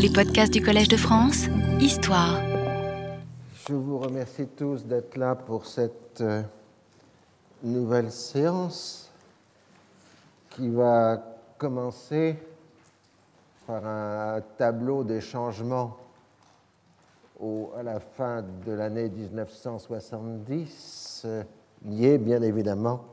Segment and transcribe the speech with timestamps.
[0.00, 1.46] Les podcasts du Collège de France,
[1.80, 2.40] Histoire.
[3.68, 6.42] Je vous remercie tous d'être là pour cette euh,
[7.62, 9.10] nouvelle séance
[10.50, 11.20] qui va
[11.58, 12.36] commencer
[13.66, 15.96] par un tableau des changements
[17.40, 21.42] au- à la fin de l'année 1970, euh,
[21.84, 23.04] lié bien évidemment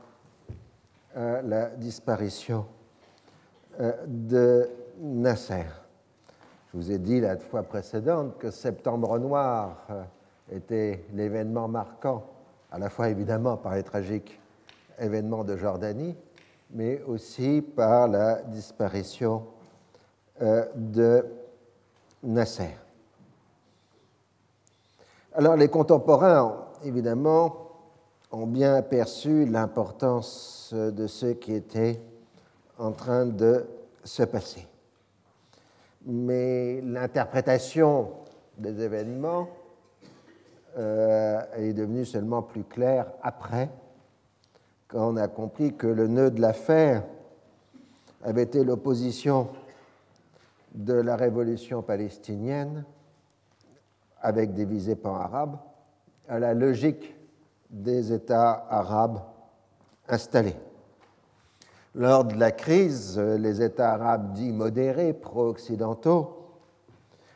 [1.14, 2.66] à la disparition
[3.80, 4.68] euh, de
[5.00, 5.64] Nasser.
[6.72, 10.02] Je vous ai dit la fois précédente que Septembre Noir euh,
[10.52, 12.24] était l'événement marquant,
[12.70, 14.40] à la fois évidemment par les tragiques
[14.98, 16.16] événements de Jordanie,
[16.70, 19.44] mais aussi par la disparition
[20.42, 21.24] euh, de
[22.22, 22.76] Nasser.
[25.34, 27.66] Alors les contemporains, évidemment,
[28.32, 32.00] ont bien perçu l'importance de ce qui était
[32.78, 33.64] en train de
[34.02, 34.66] se passer.
[36.06, 38.10] Mais l'interprétation
[38.58, 39.48] des événements
[40.78, 43.70] euh, est devenue seulement plus claire après,
[44.88, 47.02] quand on a compris que le nœud de l'affaire
[48.22, 49.48] avait été l'opposition
[50.74, 52.84] de la révolution palestinienne
[54.20, 55.58] avec des visées pan-arabes
[56.28, 57.16] à la logique
[57.70, 59.20] des États arabes
[60.08, 60.56] installés.
[61.98, 66.28] Lors de la crise, les États arabes dits modérés, pro-occidentaux,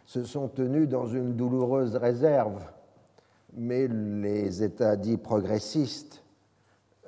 [0.05, 2.61] se sont tenus dans une douloureuse réserve,
[3.55, 6.22] mais les États dits progressistes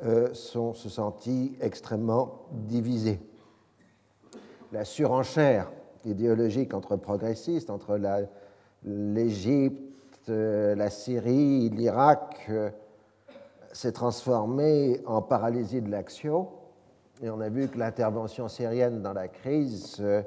[0.02, 3.20] euh, sont, se sentis extrêmement divisés.
[4.72, 5.70] La surenchère
[6.06, 8.00] idéologique entre progressistes, entre
[8.82, 12.70] l'Égypte, euh, la Syrie, l'Irak, euh,
[13.72, 16.48] s'est transformée en paralysie de l'action.
[17.22, 20.22] Et on a vu que l'intervention syrienne dans la crise euh,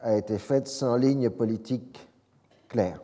[0.00, 2.08] a été faite sans ligne politique
[2.68, 3.02] claire.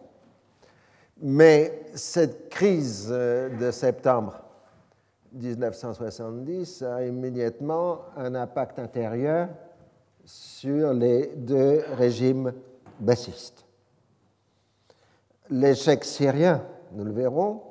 [1.20, 4.42] Mais cette crise euh, de septembre
[5.34, 9.50] 1970 a immédiatement un impact intérieur
[10.24, 12.54] sur les deux régimes
[12.98, 13.66] bassistes.
[15.50, 17.62] L'échec syrien, nous le verrons,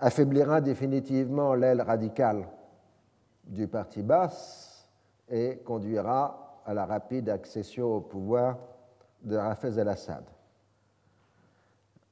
[0.00, 2.46] affaiblira définitivement l'aile radicale
[3.48, 4.88] du parti basse
[5.28, 8.58] et conduira à la rapide accession au pouvoir
[9.22, 10.24] de Hafez al-Assad.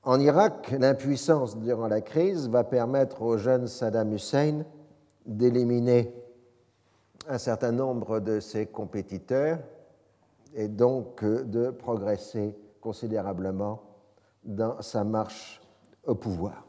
[0.02, 4.64] En Irak, l'impuissance durant la crise va permettre au jeune Saddam Hussein
[5.26, 6.14] d'éliminer
[7.28, 9.58] un certain nombre de ses compétiteurs
[10.54, 13.82] et donc euh, de progresser considérablement
[14.44, 15.60] dans sa marche
[16.06, 16.64] au pouvoir.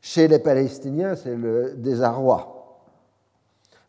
[0.00, 2.59] Chez les Palestiniens, c'est le désarroi.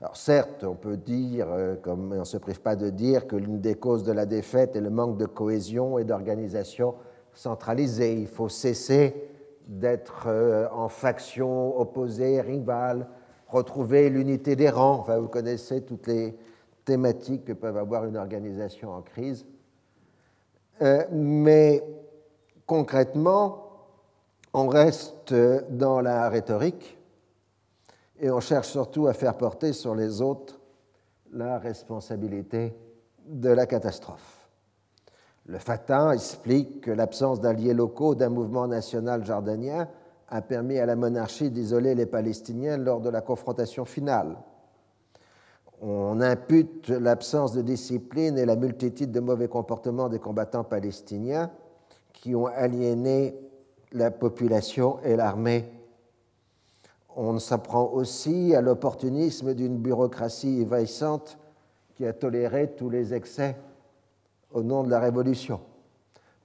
[0.02, 3.36] Alors certes, on peut dire, euh, comme on ne se prive pas de dire, que
[3.36, 6.96] l'une des causes de la défaite est le manque de cohésion et d'organisation
[7.34, 8.16] centralisée.
[8.16, 9.30] Il faut cesser
[9.68, 13.08] d'être euh, en factions opposées, rivales,
[13.48, 15.06] retrouver l'unité des rangs.
[15.20, 16.36] Vous connaissez toutes les
[16.84, 19.46] thématiques que peuvent avoir une organisation en crise.
[20.82, 21.84] Euh, mais
[22.66, 23.68] concrètement,
[24.52, 25.36] on reste
[25.70, 26.98] dans la rhétorique
[28.22, 30.60] et on cherche surtout à faire porter sur les autres
[31.34, 32.74] la responsabilité
[33.26, 34.48] de la catastrophe.
[35.48, 39.88] Le Fatah explique que l'absence d'alliés locaux d'un mouvement national jordanien
[40.30, 44.38] a permis à la monarchie d'isoler les Palestiniens lors de la confrontation finale.
[45.82, 51.50] On impute l'absence de discipline et la multitude de mauvais comportements des combattants palestiniens
[52.14, 53.36] qui ont aliéné
[53.94, 55.81] la population et l'armée
[57.16, 61.38] on s'apprend aussi à l'opportunisme d'une bureaucratie envahissante
[61.96, 63.58] qui a toléré tous les excès
[64.52, 65.62] au nom de la Révolution.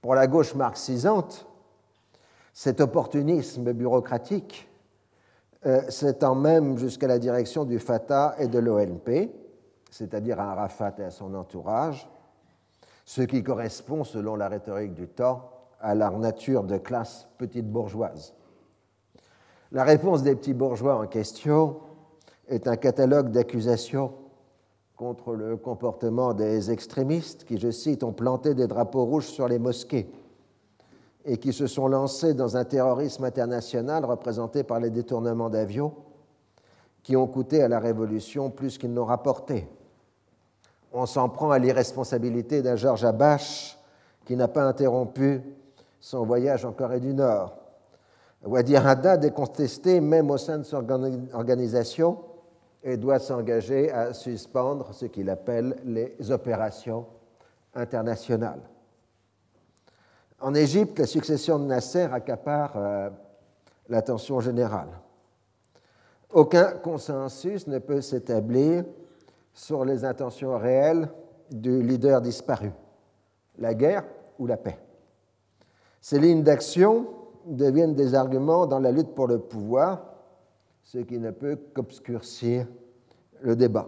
[0.01, 1.47] Pour la gauche marxisante,
[2.53, 4.69] cet opportunisme bureaucratique
[5.65, 9.31] euh, s'étend même jusqu'à la direction du Fatah et de l'ONP,
[9.89, 12.09] c'est-à-dire à Arafat et à son entourage,
[13.05, 15.49] ce qui correspond, selon la rhétorique du temps,
[15.79, 18.33] à leur nature de classe petite bourgeoise.
[19.71, 21.77] La réponse des petits bourgeois en question
[22.47, 24.13] est un catalogue d'accusations
[24.95, 29.59] contre le comportement des extrémistes qui, je cite, ont planté des drapeaux rouges sur les
[29.59, 30.09] mosquées
[31.25, 35.93] et qui se sont lancés dans un terrorisme international représenté par les détournements d'avions
[37.03, 39.67] qui ont coûté à la Révolution plus qu'ils n'ont rapporté.
[40.93, 43.77] On s'en prend à l'irresponsabilité d'un Georges Abache
[44.25, 45.41] qui n'a pas interrompu
[45.99, 47.57] son voyage en Corée du Nord.
[48.47, 52.19] Wadi Haddad est contesté même au sein de son organi- organisation
[52.81, 57.05] et doit s'engager à suspendre ce qu'il appelle les opérations
[57.75, 58.61] internationales.
[60.39, 63.09] En Égypte, la succession de Nasser accapare euh,
[63.89, 64.89] l'attention générale.
[66.31, 68.85] Aucun consensus ne peut s'établir
[69.53, 71.09] sur les intentions réelles
[71.51, 72.71] du leader disparu,
[73.57, 74.03] la guerre
[74.39, 74.77] ou la paix.
[75.99, 77.07] Ces lignes d'action
[77.55, 80.01] deviennent des arguments dans la lutte pour le pouvoir,
[80.83, 82.67] ce qui ne peut qu'obscurcir
[83.41, 83.87] le débat.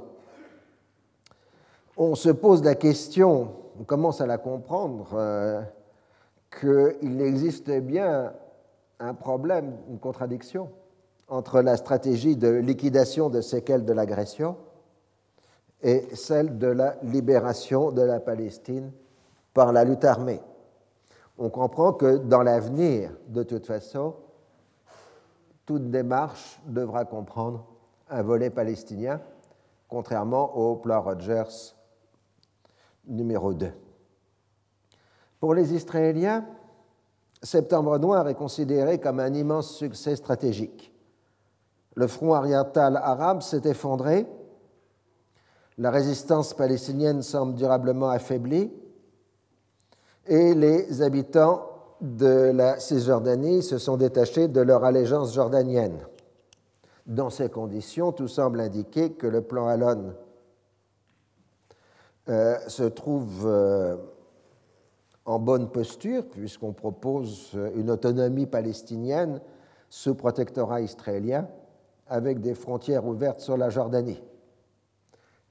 [1.97, 5.61] On se pose la question, on commence à la comprendre, euh,
[6.59, 8.33] qu'il existe bien
[8.99, 10.69] un problème, une contradiction
[11.27, 14.57] entre la stratégie de liquidation de séquelles de l'agression
[15.81, 18.91] et celle de la libération de la Palestine
[19.53, 20.41] par la lutte armée.
[21.41, 24.13] On comprend que dans l'avenir, de toute façon,
[25.65, 27.65] toute démarche devra comprendre
[28.09, 29.21] un volet palestinien,
[29.87, 31.73] contrairement au plan Rogers
[33.07, 33.71] numéro 2.
[35.39, 36.45] Pour les Israéliens,
[37.41, 40.93] Septembre Noir est considéré comme un immense succès stratégique.
[41.95, 44.27] Le front oriental arabe s'est effondré,
[45.77, 48.69] la résistance palestinienne semble durablement affaiblie,
[50.29, 51.65] et les habitants
[52.01, 55.97] de la Cisjordanie se sont détachés de leur allégeance jordanienne.
[57.07, 60.13] Dans ces conditions, tout semble indiquer que le plan Alon
[62.29, 63.97] euh, se trouve euh,
[65.25, 69.41] en bonne posture, puisqu'on propose une autonomie palestinienne
[69.89, 71.47] sous protectorat israélien,
[72.07, 74.21] avec des frontières ouvertes sur la Jordanie.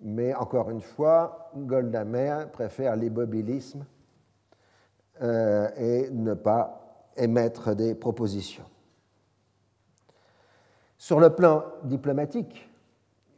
[0.00, 3.84] Mais encore une fois, Golda Meir préfère l'immobilisme
[5.22, 8.64] euh, et ne pas émettre des propositions.
[10.96, 12.68] Sur le plan diplomatique,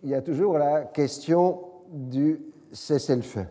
[0.03, 2.41] il y a toujours la question du
[2.73, 3.47] cessez-le-feu.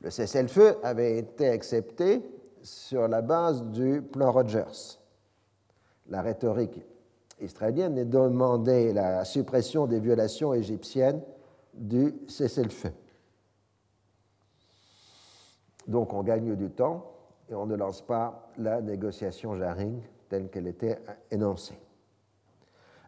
[0.00, 2.22] Le cessez-le-feu avait été accepté
[2.62, 4.98] sur la base du plan Rogers.
[6.08, 6.82] La rhétorique
[7.40, 11.22] israélienne est demandé la suppression des violations égyptiennes
[11.74, 12.92] du cessez-le-feu.
[15.86, 17.13] Donc on gagne du temps
[17.50, 20.98] et on ne lance pas la négociation Jaring telle qu'elle était
[21.30, 21.78] énoncée.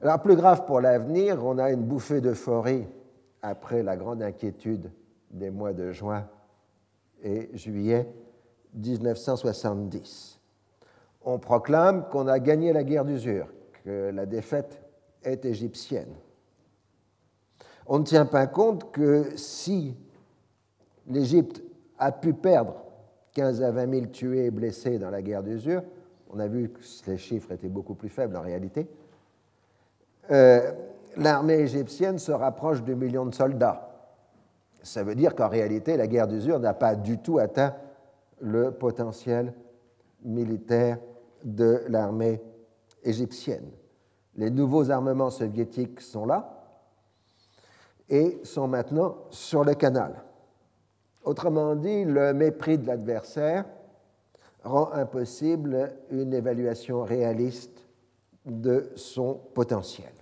[0.00, 2.86] Alors, plus grave pour l'avenir, on a une bouffée d'euphorie
[3.40, 4.90] après la grande inquiétude
[5.30, 6.28] des mois de juin
[7.22, 8.12] et juillet
[8.74, 10.38] 1970.
[11.22, 13.48] On proclame qu'on a gagné la guerre d'usure,
[13.84, 14.82] que la défaite
[15.22, 16.14] est égyptienne.
[17.86, 19.96] On ne tient pas compte que si
[21.06, 21.62] l'Égypte
[21.98, 22.85] a pu perdre
[23.36, 25.82] 15 à 20 000 tués et blessés dans la guerre d'usure.
[26.30, 26.80] On a vu que
[27.10, 28.88] les chiffres étaient beaucoup plus faibles en réalité.
[30.30, 30.72] Euh,
[31.18, 33.90] l'armée égyptienne se rapproche du million de soldats.
[34.82, 37.74] Ça veut dire qu'en réalité, la guerre d'usure n'a pas du tout atteint
[38.40, 39.52] le potentiel
[40.24, 40.96] militaire
[41.44, 42.40] de l'armée
[43.04, 43.70] égyptienne.
[44.36, 46.64] Les nouveaux armements soviétiques sont là
[48.08, 50.24] et sont maintenant sur le canal.
[51.26, 53.64] Autrement dit, le mépris de l'adversaire
[54.62, 57.84] rend impossible une évaluation réaliste
[58.44, 60.12] de son potentiel.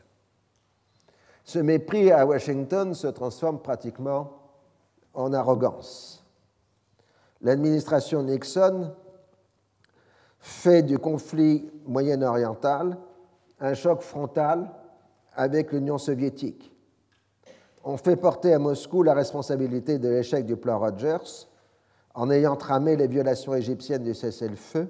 [1.45, 4.33] Ce mépris à Washington se transforme pratiquement
[5.13, 6.25] en arrogance.
[7.43, 8.95] L'administration Nixon
[10.39, 12.97] fait du conflit moyen-oriental
[13.61, 14.71] un choc frontal
[15.35, 16.74] avec l'Union soviétique
[17.85, 21.47] ont fait porter à Moscou la responsabilité de l'échec du plan Rogers
[22.15, 24.89] en ayant tramé les violations égyptiennes du cessez-le-feu,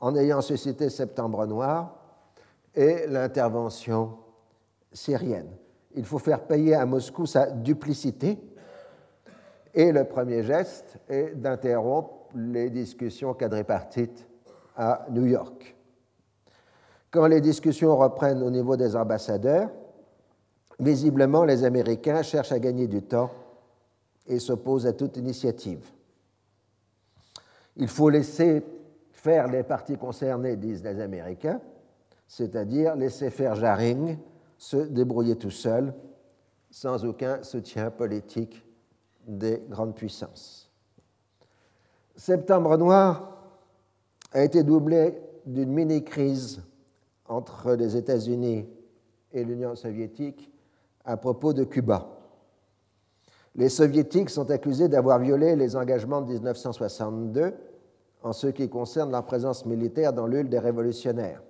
[0.00, 1.96] en ayant suscité Septembre Noir
[2.74, 4.18] et l'intervention
[4.92, 5.50] syrienne.
[5.94, 8.38] Il faut faire payer à Moscou sa duplicité
[9.72, 14.26] et le premier geste est d'interrompre les discussions quadripartites
[14.76, 15.74] à New York.
[17.10, 19.70] Quand les discussions reprennent au niveau des ambassadeurs,
[20.78, 23.30] Visiblement, les Américains cherchent à gagner du temps
[24.26, 25.86] et s'opposent à toute initiative.
[27.76, 28.62] Il faut laisser
[29.12, 31.60] faire les parties concernées, disent les Américains,
[32.26, 34.18] c'est-à-dire laisser faire Jaring
[34.56, 35.94] se débrouiller tout seul,
[36.70, 38.64] sans aucun soutien politique
[39.26, 40.70] des grandes puissances.
[42.16, 43.42] Septembre noir
[44.32, 46.62] a été doublé d'une mini-crise
[47.26, 48.66] entre les États-Unis
[49.32, 50.53] et l'Union soviétique
[51.04, 52.06] à propos de Cuba.
[53.54, 57.54] Les soviétiques sont accusés d'avoir violé les engagements de 1962
[58.22, 61.42] en ce qui concerne leur présence militaire dans l'île des révolutionnaires.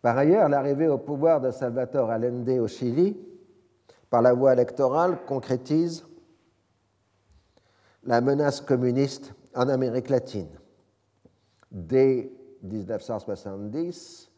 [0.00, 3.16] Par ailleurs, l'arrivée au pouvoir de Salvatore Allende au Chili,
[4.10, 6.06] par la voie électorale, concrétise
[8.04, 10.50] la menace communiste en Amérique latine.
[11.70, 12.30] Dès
[12.62, 14.30] 1970,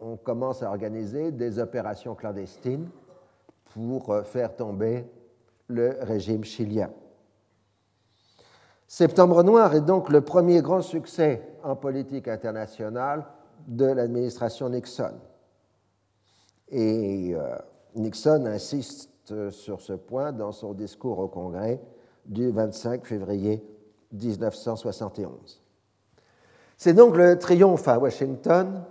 [0.00, 2.88] on commence à organiser des opérations clandestines
[3.74, 5.06] pour euh, faire tomber
[5.68, 6.90] le régime chilien.
[8.86, 13.24] Septembre noir est donc le premier grand succès en politique internationale
[13.66, 15.14] de l'administration Nixon.
[16.68, 17.56] Et euh,
[17.94, 19.08] Nixon insiste
[19.50, 21.80] sur ce point dans son discours au Congrès
[22.26, 23.64] du 25 février
[24.12, 25.62] 1971.
[26.76, 28.84] C'est donc le triomphe à Washington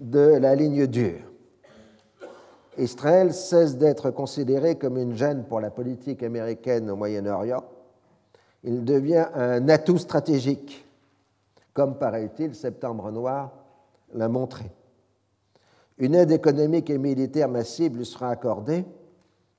[0.00, 1.25] de la ligne dure.
[2.78, 7.64] Israël cesse d'être considéré comme une gêne pour la politique américaine au Moyen-Orient.
[8.64, 10.86] Il devient un atout stratégique,
[11.72, 13.52] comme paraît-il Septembre Noir
[14.14, 14.70] l'a montré.
[15.98, 18.84] Une aide économique et militaire massive lui sera accordée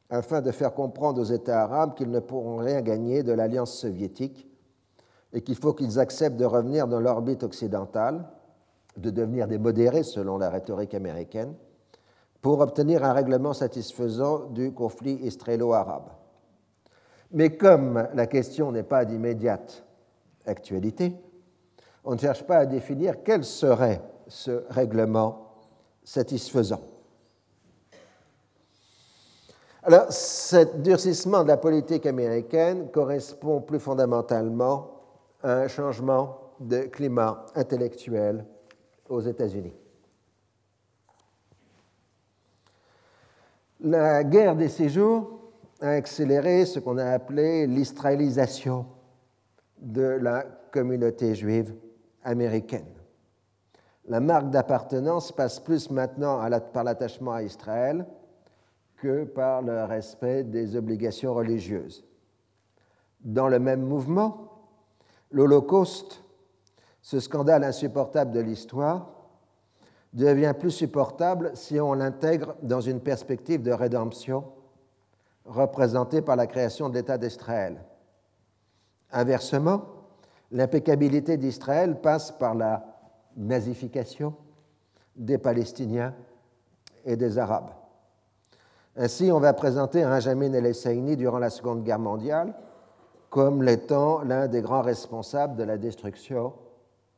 [0.09, 4.47] afin de faire comprendre aux États arabes qu'ils ne pourront rien gagner de l'alliance soviétique
[5.33, 8.23] et qu'il faut qu'ils acceptent de revenir dans l'orbite occidentale,
[8.95, 11.53] de devenir des modérés selon la rhétorique américaine,
[12.41, 16.09] pour obtenir un règlement satisfaisant du conflit israélo-arabe.
[17.31, 19.83] Mais comme la question n'est pas d'immédiate
[20.45, 21.13] actualité,
[22.03, 25.47] on ne cherche pas à définir quel serait ce règlement
[26.03, 26.79] satisfaisant.
[29.83, 34.91] Alors, ce durcissement de la politique américaine correspond plus fondamentalement
[35.43, 38.45] à un changement de climat intellectuel
[39.07, 39.73] aux États-Unis.
[43.89, 45.39] La guerre des séjours
[45.79, 48.85] a accéléré ce qu'on a appelé l'israélisation
[49.79, 51.73] de la communauté juive
[52.21, 52.93] américaine.
[54.09, 56.41] La marque d'appartenance passe plus maintenant
[56.73, 58.05] par l'attachement à Israël
[58.97, 62.05] que par le respect des obligations religieuses.
[63.21, 64.49] Dans le même mouvement,
[65.31, 66.25] l'Holocauste,
[67.01, 69.16] ce scandale insupportable de l'histoire,
[70.13, 74.45] devient plus supportable si on l'intègre dans une perspective de rédemption
[75.45, 77.83] représentée par la création de l'État d'Israël.
[79.11, 79.81] Inversement,
[80.51, 82.85] l'impeccabilité d'Israël passe par la
[83.35, 84.33] nazification
[85.15, 86.13] des Palestiniens
[87.05, 87.71] et des Arabes.
[88.95, 92.53] Ainsi, on va présenter Benjamin El-Husseini durant la Seconde Guerre mondiale
[93.29, 96.53] comme l'étant l'un des grands responsables de la destruction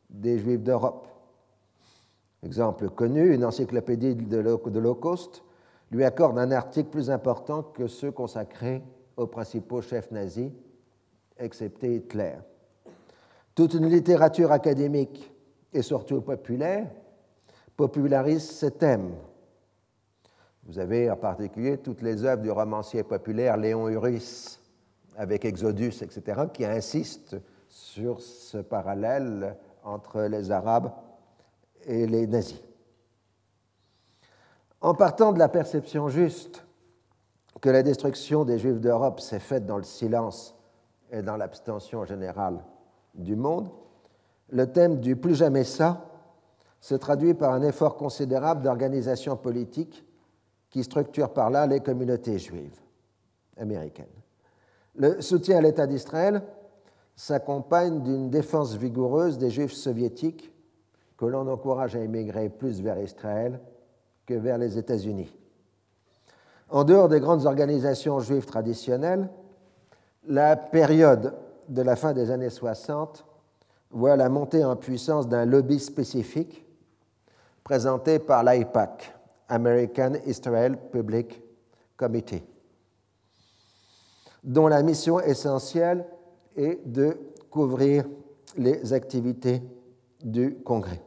[0.10, 1.08] des Juifs d'Europe.
[2.44, 5.44] Exemple connu, une encyclopédie de l'Holocauste
[5.92, 8.84] lui accorde un article plus important que ceux consacrés
[9.18, 10.52] aux principaux chefs nazis,
[11.38, 12.36] excepté Hitler.
[13.56, 15.34] Toute une littérature académique
[15.74, 16.88] et surtout populaire
[17.76, 19.16] popularise ces thèmes.
[20.64, 24.60] Vous avez en particulier toutes les œuvres du romancier populaire Léon Uris,
[25.18, 30.92] avec Exodus, etc., qui insistent sur ce parallèle entre les Arabes
[31.86, 32.62] et les nazis.
[34.82, 36.66] En partant de la perception juste
[37.62, 40.56] que la destruction des Juifs d'Europe s'est faite dans le silence
[41.12, 42.64] et dans l'abstention générale
[43.14, 43.70] du monde,
[44.50, 46.06] le thème du plus jamais ça
[46.80, 50.06] se traduit par un effort considérable d'organisation politique
[50.70, 52.80] qui structure par là les communautés juives
[53.58, 54.06] américaines.
[54.96, 56.42] Le soutien à l'État d'Israël
[57.16, 60.54] s'accompagne d'une défense vigoureuse des Juifs soviétiques
[61.20, 63.60] que l'on encourage à émigrer plus vers Israël
[64.26, 65.36] que vers les États-Unis.
[66.70, 69.30] En dehors des grandes organisations juives traditionnelles,
[70.26, 71.36] la période
[71.68, 73.26] de la fin des années 60
[73.92, 76.66] voit la montée en puissance d'un lobby spécifique
[77.66, 79.14] présenté par l'AIPAC,
[79.50, 81.42] American Israel Public
[81.98, 82.46] Committee,
[84.42, 86.06] dont la mission essentielle
[86.56, 87.18] est de
[87.50, 88.06] couvrir
[88.58, 89.62] les activités
[90.24, 91.02] du Congrès.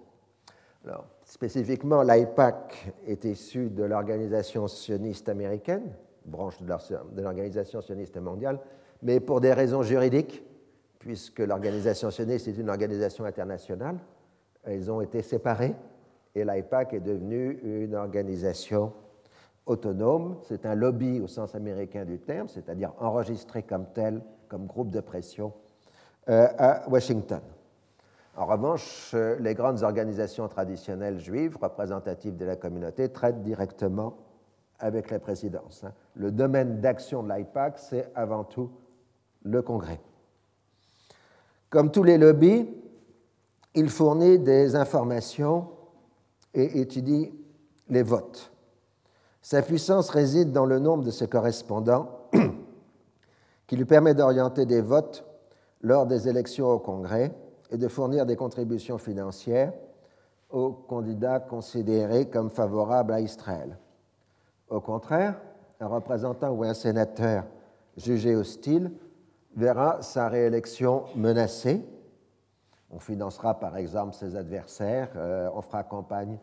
[0.85, 8.59] Alors, spécifiquement, l'AIPAC est issu de l'organisation sioniste américaine, branche de l'organisation sioniste mondiale,
[9.03, 10.43] mais pour des raisons juridiques,
[10.99, 13.99] puisque l'organisation sioniste est une organisation internationale,
[14.65, 15.75] elles ont été séparées
[16.35, 18.93] et l'AIPAC est devenue une organisation
[19.67, 20.39] autonome.
[20.43, 25.01] C'est un lobby au sens américain du terme, c'est-à-dire enregistré comme tel, comme groupe de
[25.01, 25.53] pression
[26.29, 27.41] euh, à Washington.
[28.35, 34.17] En revanche, euh, les grandes organisations traditionnelles juives représentatives de la communauté traitent directement
[34.79, 35.85] avec la présidence.
[35.85, 35.93] Hein.
[36.15, 38.71] Le domaine d'action de l'AIPAC, c'est avant tout
[39.43, 40.01] le Congrès.
[41.69, 42.69] Comme tous les lobbies,
[43.75, 45.69] il fournit des informations
[46.55, 47.33] et étudie
[47.89, 48.51] les votes.
[49.43, 52.29] Sa puissance réside dans le nombre de ses correspondants
[53.67, 55.25] qui lui permet d'orienter des votes
[55.81, 57.35] lors des élections au Congrès
[57.73, 59.73] et de fournir des contributions financières
[60.51, 63.79] aux candidats considérés comme favorables à Israël.
[64.69, 65.41] Au contraire,
[65.81, 67.45] un représentant ou un sénateur
[67.97, 68.93] jugé hostile
[69.57, 71.83] verra sa réélection menacée.
[72.91, 76.39] On financera par exemple ses adversaires, euh, on fera campagne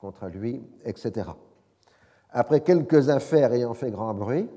[0.00, 1.30] contre lui, etc.
[2.30, 4.50] Après quelques affaires ayant fait grand bruit,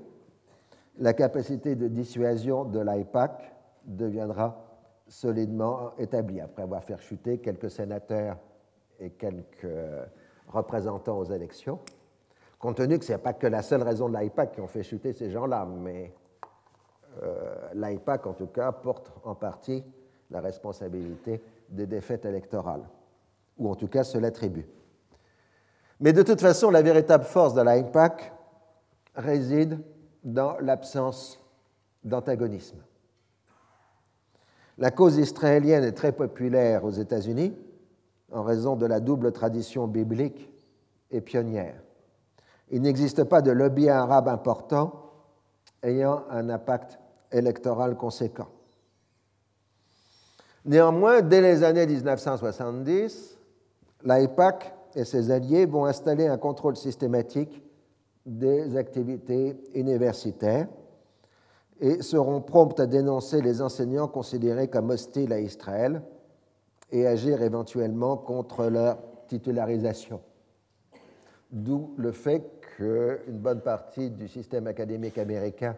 [0.98, 3.54] la capacité de dissuasion de l'AIPAC
[3.86, 4.65] deviendra
[5.08, 8.38] solidement établie, après avoir fait chuter quelques sénateurs
[9.00, 9.68] et quelques
[10.48, 11.80] représentants aux élections,
[12.60, 14.84] compte tenu que ce n'est pas que la seule raison de l'AIPAC qui ont fait
[14.84, 16.14] chuter ces gens-là, mais
[17.24, 19.84] euh, l'AIPAC, en tout cas, porte en partie
[20.32, 22.88] la responsabilité des défaites électorales,
[23.58, 24.68] ou en tout cas se l'attribue.
[26.00, 28.34] Mais de toute façon, la véritable force de l'AIPAC
[29.16, 29.80] réside
[30.24, 31.40] dans l'absence
[32.04, 32.78] d'antagonisme.
[34.78, 37.54] La cause israélienne est très populaire aux États-Unis
[38.32, 40.52] en raison de la double tradition biblique
[41.12, 41.82] et pionnière.
[42.72, 45.12] Il n'existe pas de lobby arabe important
[45.84, 47.00] ayant un impact
[47.32, 48.50] électoral conséquent.
[50.66, 53.38] Néanmoins, dès les années 1970,
[54.04, 57.64] l'AIPAC et ses alliés vont installer un contrôle systématique
[58.26, 60.68] des activités universitaires
[61.82, 66.02] et seront promptes à dénoncer les enseignants considérés comme hostiles à Israël
[66.92, 70.22] et agir éventuellement contre leur titularisation.
[71.52, 75.76] D'où le fait qu'une bonne partie du système académique américain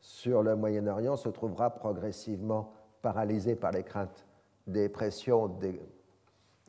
[0.00, 2.72] sur le Moyen-Orient se trouvera progressivement
[3.02, 4.24] paralysé par les craintes
[4.66, 5.80] des pressions des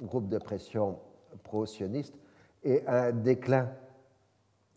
[0.01, 0.99] groupes de pression
[1.43, 2.17] pro-sionistes
[2.63, 3.69] et un déclin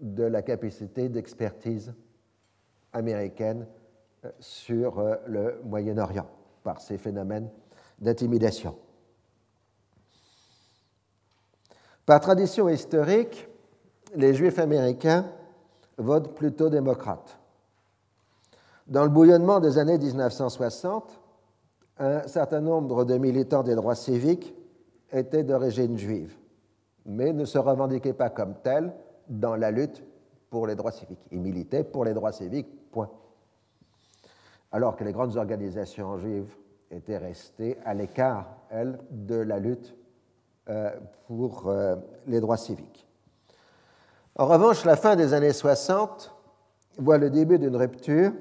[0.00, 1.94] de la capacité d'expertise
[2.92, 3.66] américaine
[4.40, 6.26] sur euh, le Moyen-Orient
[6.62, 7.48] par ces phénomènes
[7.98, 8.76] d'intimidation.
[12.04, 13.48] Par tradition historique,
[14.14, 15.26] les Juifs américains
[15.98, 17.38] votent plutôt démocrates.
[18.86, 21.20] Dans le bouillonnement des années 1960,
[21.98, 24.54] un certain nombre de militants des droits civiques
[25.12, 26.36] étaient d'origine juive,
[27.04, 28.92] mais ne se revendiquaient pas comme tels
[29.28, 30.04] dans la lutte
[30.50, 31.26] pour les droits civiques.
[31.32, 33.10] Ils militaient pour les droits civiques, point.
[34.72, 36.54] Alors que les grandes organisations juives
[36.90, 39.94] étaient restées à l'écart, elles, de la lutte
[40.68, 40.90] euh,
[41.26, 43.06] pour euh, les droits civiques.
[44.36, 46.34] En revanche, la fin des années 60
[46.98, 48.32] voit le début d'une rupture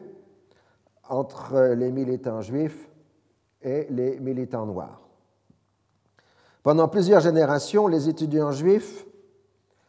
[1.07, 2.89] entre les militants juifs
[3.61, 5.01] et les militants noirs.
[6.63, 9.05] Pendant plusieurs générations, les étudiants juifs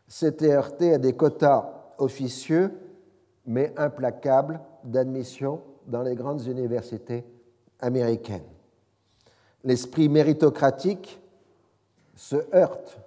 [0.07, 2.71] s'étaient heurtés à des quotas officieux
[3.47, 7.25] mais implacables d'admission dans les grandes universités
[7.81, 8.43] américaines.
[9.65, 11.21] L'esprit méritocratique
[12.15, 13.01] se heurte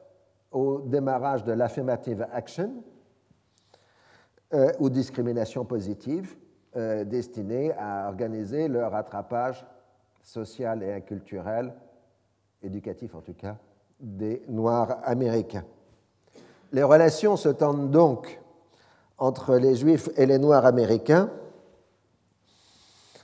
[0.51, 2.83] au démarrage de l'affirmative action
[4.53, 6.35] euh, ou discrimination positive
[6.75, 9.65] euh, destinée à organiser le rattrapage
[10.21, 11.73] social et culturel,
[12.61, 13.57] éducatif en tout cas,
[13.99, 15.65] des Noirs américains.
[16.71, 18.39] Les relations se tendent donc
[19.17, 21.29] entre les Juifs et les Noirs américains,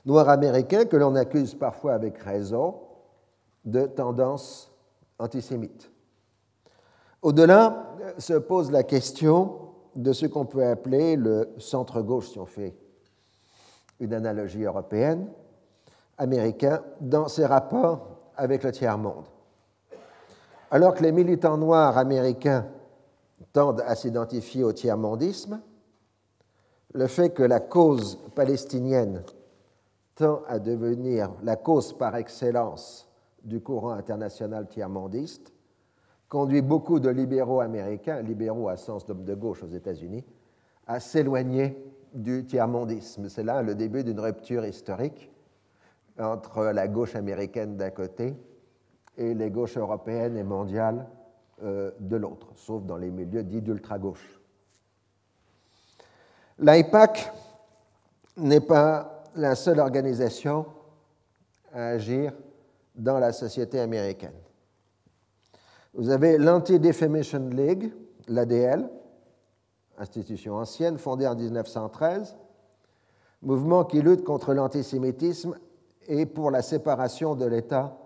[0.05, 2.75] Noirs américains que l'on accuse parfois avec raison
[3.65, 4.71] de tendances
[5.17, 5.89] antisémites.
[7.21, 9.59] Au-delà se pose la question
[9.95, 12.75] de ce qu'on peut appeler le centre-gauche, si on fait
[13.99, 15.27] une analogie européenne,
[16.17, 19.25] américain, dans ses rapports avec le tiers-monde.
[20.69, 22.67] Alors que les militants noirs américains
[23.53, 25.61] tendent à s'identifier au tiers-mondisme,
[26.93, 29.23] le fait que la cause palestinienne
[30.15, 33.09] tend à devenir la cause par excellence
[33.43, 35.53] du courant international tiers-mondiste
[36.29, 40.23] conduit beaucoup de libéraux américains, libéraux à sens d'hommes de gauche aux États-Unis,
[40.87, 41.77] à s'éloigner
[42.13, 43.29] du tiers-mondisme.
[43.29, 45.31] C'est là le début d'une rupture historique
[46.17, 48.35] entre la gauche américaine d'un côté
[49.17, 51.07] et les gauches européennes et mondiales
[51.63, 54.39] euh, de l'autre, sauf dans les milieux dits d'ultra-gauche.
[56.59, 57.31] L'IPAC
[58.37, 60.65] n'est pas la seule organisation
[61.73, 62.33] à agir
[62.95, 64.33] dans la société américaine.
[65.93, 67.93] Vous avez l'Anti-Defamation League,
[68.27, 68.89] l'ADL,
[69.97, 72.35] institution ancienne fondée en 1913,
[73.41, 75.55] mouvement qui lutte contre l'antisémitisme
[76.07, 77.97] et pour la séparation de l'État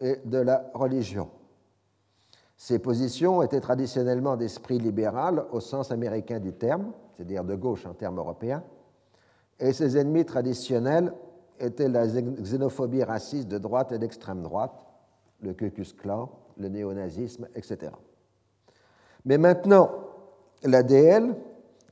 [0.00, 1.30] et de la religion.
[2.56, 7.94] Ces positions étaient traditionnellement d'esprit libéral au sens américain du terme, c'est-à-dire de gauche en
[7.94, 8.62] termes européens,
[9.60, 11.12] et ses ennemis traditionnels
[11.58, 14.86] étaient la xénophobie raciste de droite et d'extrême droite,
[15.42, 17.92] le Ku Klan, le néonazisme, etc.
[19.24, 19.90] Mais maintenant,
[20.62, 21.34] l'ADL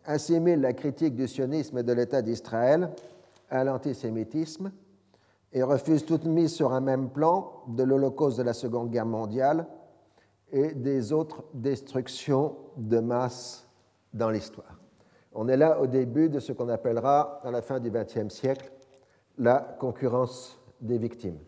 [0.04, 2.90] assimile la critique du sionisme et de l'État d'Israël
[3.50, 4.72] à l'antisémitisme
[5.52, 9.66] et refuse toute mise sur un même plan de l'Holocauste de la Seconde Guerre mondiale
[10.50, 13.66] et des autres destructions de masse
[14.14, 14.77] dans l'histoire.
[15.40, 18.72] On est là au début de ce qu'on appellera, à la fin du XXe siècle,
[19.38, 21.38] la concurrence des victimes.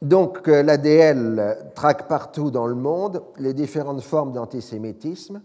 [0.00, 5.42] Donc euh, l'ADL traque partout dans le monde les différentes formes d'antisémitisme,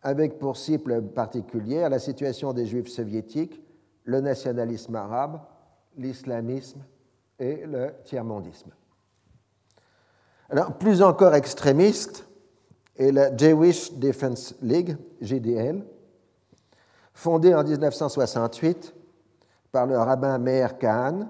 [0.00, 3.62] avec pour cible particulière la situation des juifs soviétiques,
[4.04, 5.42] le nationalisme arabe,
[5.98, 6.82] l'islamisme
[7.38, 8.70] et le tiers-mondisme.
[10.48, 12.25] Alors, plus encore extrémiste
[12.98, 15.84] est la Jewish Defense League, GDL,
[17.12, 18.94] fondée en 1968
[19.72, 21.28] par le rabbin Meir Kahn,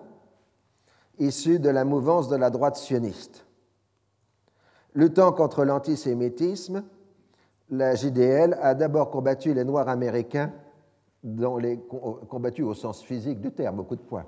[1.18, 3.46] issu de la mouvance de la droite sioniste.
[4.94, 6.84] Luttant contre l'antisémitisme,
[7.70, 10.52] la JDL a d'abord combattu les Noirs américains,
[12.28, 14.26] combattu au sens physique du terme, beaucoup de points,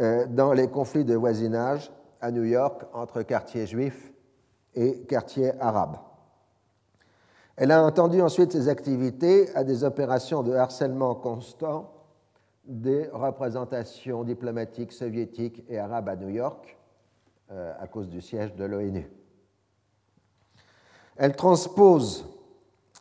[0.00, 4.12] euh, dans les conflits de voisinage à New York entre quartiers juifs
[4.74, 5.96] et quartiers arabes.
[7.56, 11.92] Elle a entendu ensuite ses activités à des opérations de harcèlement constant
[12.64, 16.76] des représentations diplomatiques soviétiques et arabes à New York
[17.50, 19.10] euh, à cause du siège de l'ONU.
[21.16, 22.26] Elle transpose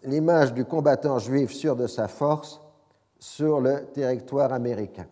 [0.03, 2.59] l'image du combattant juif sûr de sa force
[3.19, 5.05] sur le territoire américain.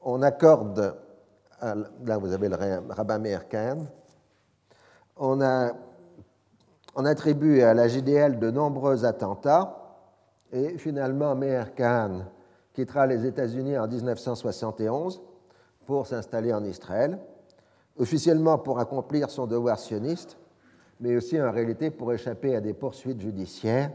[0.00, 0.96] On accorde,
[1.60, 2.56] là vous avez le
[2.90, 3.86] rabbin Meir Kahn,
[5.16, 5.72] on, a,
[6.94, 9.76] on attribue à la JDL de nombreux attentats
[10.52, 12.26] et finalement Meir Kahn
[12.72, 15.22] quittera les États-Unis en 1971
[15.86, 17.18] pour s'installer en Israël,
[17.98, 20.38] officiellement pour accomplir son devoir sioniste,
[21.00, 23.90] mais aussi en réalité pour échapper à des poursuites judiciaires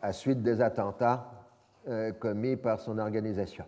[0.00, 1.30] à suite des attentats
[1.88, 3.64] euh, commis par son organisation.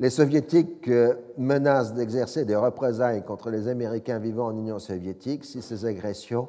[0.00, 5.60] Les soviétiques euh, menacent d'exercer des représailles contre les Américains vivant en Union soviétique si
[5.60, 6.48] ces agressions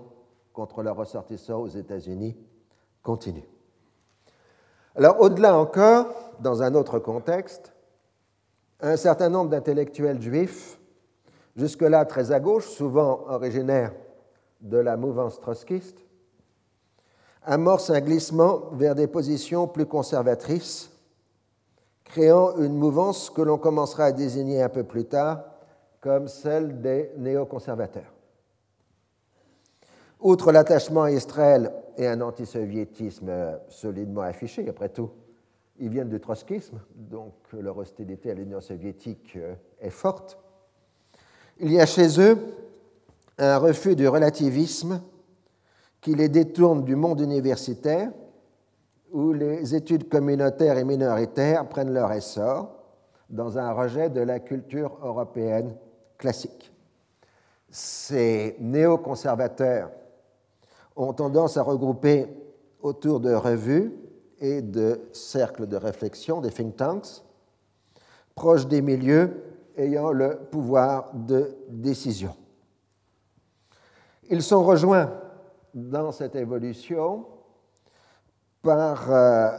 [0.53, 2.37] contre leurs ressortissants aux États-Unis
[3.03, 3.49] continuent.
[4.95, 6.07] Alors, au-delà encore,
[6.39, 7.73] dans un autre contexte,
[8.79, 10.79] un certain nombre d'intellectuels juifs,
[11.57, 13.91] jusque-là très à gauche, souvent originaires
[14.61, 15.97] de la mouvance trotskiste,
[17.43, 20.90] amorcent un glissement vers des positions plus conservatrices,
[22.11, 25.45] créant une mouvance que l'on commencera à désigner un peu plus tard
[26.01, 28.11] comme celle des néoconservateurs.
[30.19, 33.31] Outre l'attachement à Israël et un antisoviétisme
[33.69, 35.09] solidement affiché, après tout,
[35.79, 40.37] ils viennent du trotskisme, donc leur hostilité à l'Union soviétique euh, est forte.
[41.59, 42.37] Il y a chez eux
[43.37, 45.01] un refus du relativisme
[46.01, 48.11] qui les détourne du monde universitaire,
[49.11, 52.69] où les études communautaires et minoritaires prennent leur essor
[53.29, 55.75] dans un rejet de la culture européenne
[56.17, 56.71] classique.
[57.69, 59.91] Ces néoconservateurs
[60.95, 62.27] ont tendance à regrouper
[62.81, 63.93] autour de revues
[64.39, 67.23] et de cercles de réflexion, des think tanks,
[68.35, 69.43] proches des milieux
[69.77, 72.35] ayant le pouvoir de décision.
[74.29, 75.11] Ils sont rejoints
[75.73, 77.25] dans cette évolution
[78.61, 79.57] par euh,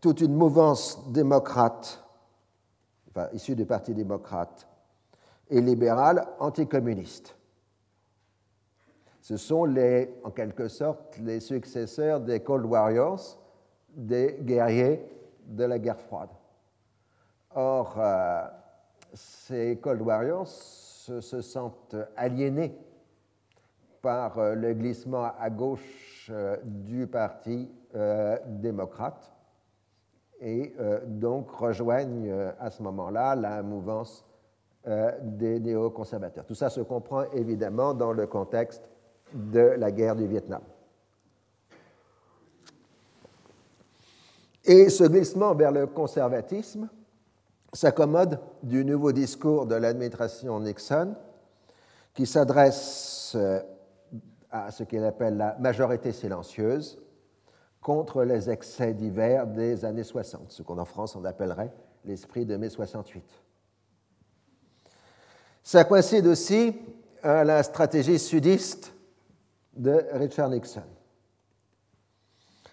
[0.00, 2.02] toute une mouvance démocrate,
[3.32, 4.66] issue du Parti démocrate
[5.50, 7.36] et libéral anticommuniste.
[9.20, 9.66] Ce sont
[10.24, 13.38] en quelque sorte les successeurs des Cold Warriors,
[13.94, 15.00] des guerriers
[15.46, 16.30] de la guerre froide.
[17.54, 18.44] Or, euh,
[19.12, 22.76] ces Cold Warriors se, sentent aliénés
[24.02, 26.30] par euh, le glissement à gauche
[26.64, 27.70] du Parti
[28.46, 29.32] démocrate
[30.40, 30.74] et
[31.06, 34.24] donc rejoignent à ce moment-là la mouvance
[35.22, 36.44] des néoconservateurs.
[36.44, 38.82] Tout ça se comprend évidemment dans le contexte
[39.32, 40.60] de la guerre du Vietnam.
[44.64, 46.88] Et ce glissement vers le conservatisme
[47.72, 51.14] s'accommode du nouveau discours de l'administration Nixon
[52.14, 53.60] qui s'adresse euh,
[54.50, 56.98] à ce qu'il appelle la majorité silencieuse
[57.84, 61.70] contre les excès divers des années 60, ce qu'on en France on appellerait
[62.06, 63.22] l'esprit de mai 68.
[65.62, 66.74] Ça coïncide aussi
[67.22, 68.94] à la stratégie sudiste
[69.76, 70.82] de Richard Nixon.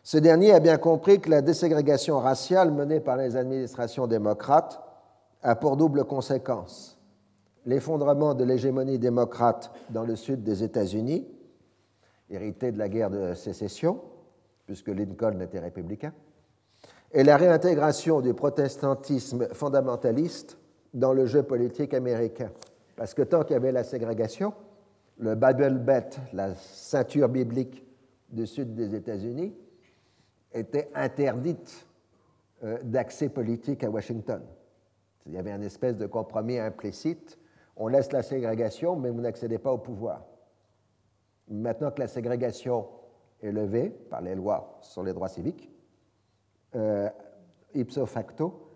[0.02, 4.82] Ce dernier a bien compris que la déségrégation raciale menée par les administrations démocrates
[5.44, 6.98] a pour double conséquence
[7.66, 11.28] l'effondrement de l'hégémonie démocrate dans le sud des États-Unis,
[12.30, 14.02] hérité de la guerre de sécession,
[14.72, 16.14] puisque Lincoln était républicain,
[17.12, 20.58] et la réintégration du protestantisme fondamentaliste
[20.94, 22.54] dans le jeu politique américain.
[22.96, 24.54] Parce que tant qu'il y avait la ségrégation,
[25.18, 27.86] le Bible Belt, la ceinture biblique
[28.30, 29.54] du sud des États-Unis,
[30.54, 31.86] était interdite
[32.64, 34.42] euh, d'accès politique à Washington.
[35.26, 37.38] Il y avait un espèce de compromis implicite.
[37.76, 40.24] On laisse la ségrégation, mais vous n'accédez pas au pouvoir.
[41.50, 42.88] Maintenant que la ségrégation
[43.42, 45.70] est levée par les lois sur les droits civiques,
[46.76, 47.10] euh,
[47.74, 48.68] ipso facto,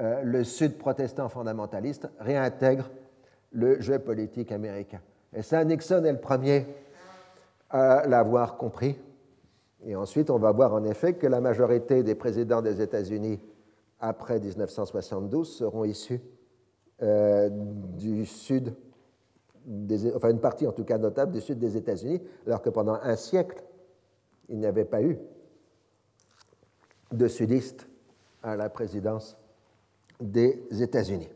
[0.00, 2.90] euh, le Sud protestant fondamentaliste réintègre
[3.52, 5.00] le jeu politique américain.
[5.32, 6.66] Et ça, Nixon est le premier
[7.70, 8.98] à l'avoir compris.
[9.84, 13.40] Et ensuite, on va voir en effet que la majorité des présidents des États-Unis
[14.00, 16.20] après 1972 seront issus
[17.02, 18.74] euh, du sud,
[20.14, 23.16] enfin une partie en tout cas notable du sud des États-Unis, alors que pendant un
[23.16, 23.62] siècle,
[24.48, 25.18] il n'y avait pas eu
[27.12, 27.88] de sudistes
[28.42, 29.36] à la présidence
[30.20, 31.28] des États-Unis.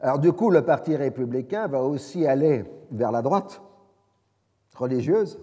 [0.00, 3.62] Alors du coup, le Parti républicain va aussi aller vers la droite
[4.74, 5.38] religieuse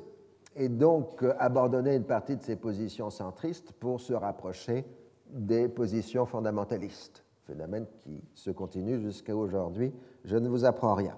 [0.56, 4.86] et donc abandonner une partie de ses positions centristes pour se rapprocher
[5.28, 9.92] des positions fondamentalistes, phénomène qui se continue jusqu'à aujourd'hui.
[10.24, 11.18] Je ne vous apprends rien.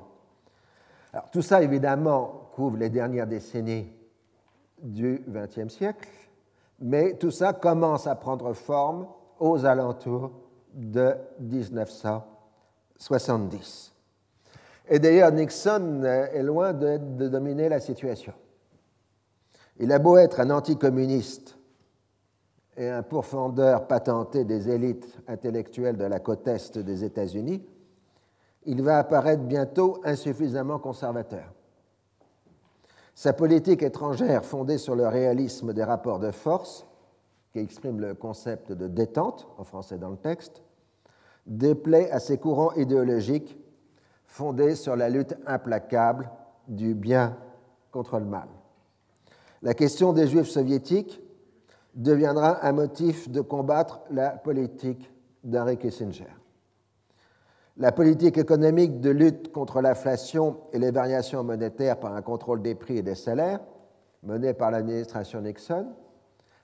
[1.12, 3.88] Alors, tout ça, évidemment, couvre les dernières décennies
[4.86, 6.08] du XXe siècle,
[6.80, 9.08] mais tout ça commence à prendre forme
[9.40, 10.32] aux alentours
[10.74, 13.94] de 1970.
[14.88, 18.34] Et d'ailleurs, Nixon est loin de, dominer la situation.
[19.78, 21.58] Il a beau être un anticommuniste
[22.78, 27.62] et un pourfendeur patenté des élites intellectuelles de la côte est des États-Unis,
[28.66, 31.54] il va apparaître bientôt insuffisamment conservateur.
[33.16, 36.86] Sa politique étrangère, fondée sur le réalisme des rapports de force,
[37.54, 40.62] qui exprime le concept de détente, en français dans le texte,
[41.46, 43.58] déplaît à ses courants idéologiques
[44.26, 46.30] fondés sur la lutte implacable
[46.68, 47.38] du bien
[47.92, 48.50] contre le mal.
[49.62, 51.22] La question des Juifs soviétiques
[51.94, 55.10] deviendra un motif de combattre la politique
[55.46, 56.36] d'Henry Kissinger.
[57.78, 62.74] La politique économique de lutte contre l'inflation et les variations monétaires par un contrôle des
[62.74, 63.60] prix et des salaires,
[64.24, 65.88] menée par l'administration Nixon,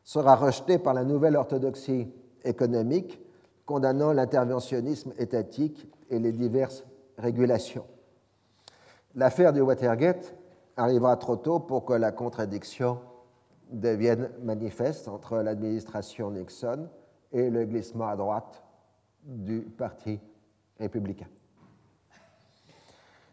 [0.06, 2.08] sera rejetée par la nouvelle orthodoxie
[2.46, 3.22] économique,
[3.66, 6.86] condamnant l'interventionnisme étatique et les diverses
[7.18, 7.86] régulations.
[9.16, 10.34] L'affaire du Watergate
[10.78, 13.00] arrivera trop tôt pour que la contradiction
[13.70, 16.88] devienne manifeste entre l'administration Nixon
[17.34, 18.64] et le glissement à droite
[19.26, 20.22] du Parti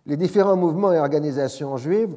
[0.07, 2.17] Les différents mouvements et organisations juives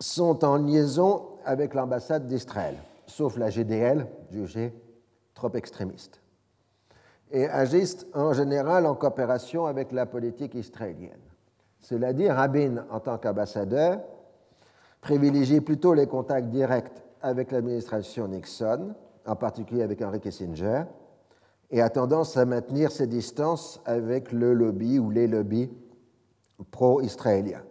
[0.00, 4.72] sont en liaison avec l'ambassade d'Israël, sauf la GDL, jugée
[5.34, 6.20] trop extrémiste,
[7.30, 11.20] et agissent en général en coopération avec la politique israélienne.
[11.80, 14.00] Cela dit, Rabin, en tant qu'ambassadeur,
[15.00, 18.94] privilégie plutôt les contacts directs avec l'administration Nixon,
[19.26, 20.84] en particulier avec Henry Kissinger,
[21.70, 25.70] et a tendance à maintenir ses distances avec le lobby ou les lobbies
[26.70, 27.62] pro-israéliens.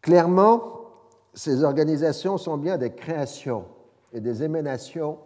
[0.00, 0.62] Clairement,
[1.34, 3.64] ces organisations sont bien des créations
[4.12, 5.18] et des émanations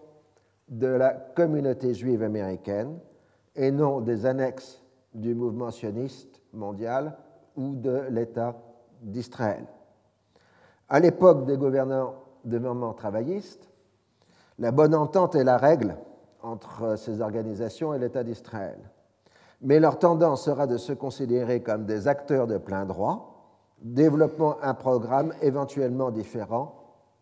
[0.69, 2.99] de la communauté juive américaine
[3.55, 4.83] et non des annexes
[5.15, 7.17] du mouvement sioniste mondial
[7.57, 8.57] ou de l'État
[9.01, 9.65] d'Israël.
[10.89, 13.69] À l'époque des gouvernements travaillistes,
[14.59, 15.97] la bonne entente est la règle
[16.47, 18.79] entre ces organisations et l'État d'Israël.
[19.63, 24.75] Mais leur tendance sera de se considérer comme des acteurs de plein droit, développant un
[24.75, 26.77] programme éventuellement différent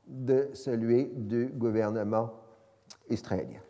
[0.06, 2.30] de celui du gouvernement
[3.08, 3.60] israélien.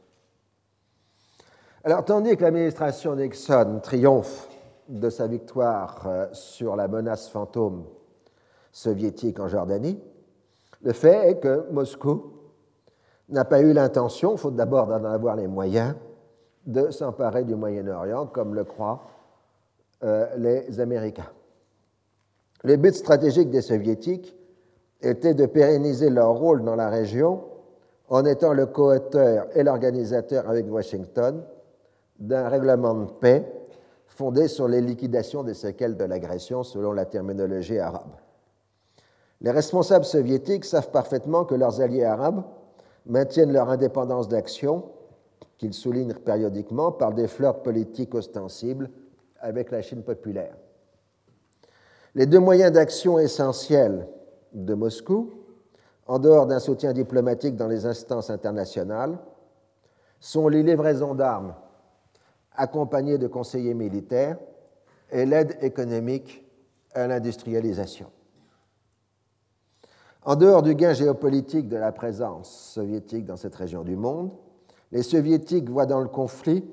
[1.85, 4.49] Alors, tandis que l'administration Nixon triomphe
[4.89, 7.85] de sa victoire euh, sur la menace fantôme
[8.73, 10.01] soviétique en Jordanie,
[10.83, 12.34] le fait est que Moscou
[13.29, 15.95] n'a pas eu l'intention, faute d'abord d'en avoir les moyens,
[16.67, 19.03] de s'emparer du Moyen-Orient comme le croient
[20.03, 21.31] euh, les Américains.
[22.63, 24.37] Le but stratégique des Soviétiques
[25.01, 27.45] était de pérenniser leur rôle dans la région
[28.09, 31.43] en étant le co-auteur et l'organisateur avec Washington
[32.19, 33.51] d'un règlement de paix
[34.07, 38.13] fondé sur les liquidations des séquelles de l'agression selon la terminologie arabe.
[39.41, 42.45] Les responsables soviétiques savent parfaitement que leurs alliés arabes
[43.07, 44.91] maintiennent leur indépendance d'action,
[45.59, 48.91] qu'ils soulignent périodiquement par des flirts politiques ostensibles
[49.41, 50.57] avec la Chine populaire.
[52.15, 54.09] Les deux moyens d'action essentiels
[54.53, 55.33] de Moscou,
[56.07, 59.19] en dehors d'un soutien diplomatique dans les instances internationales,
[60.21, 61.55] sont les livraisons d'armes
[62.57, 64.39] accompagnées de conseillers militaires
[65.11, 66.45] et l'aide économique
[66.95, 68.07] à l'industrialisation.
[70.25, 74.31] En dehors du gain géopolitique de la présence soviétique dans cette région du monde,
[74.91, 76.65] les soviétiques voient dans le conflit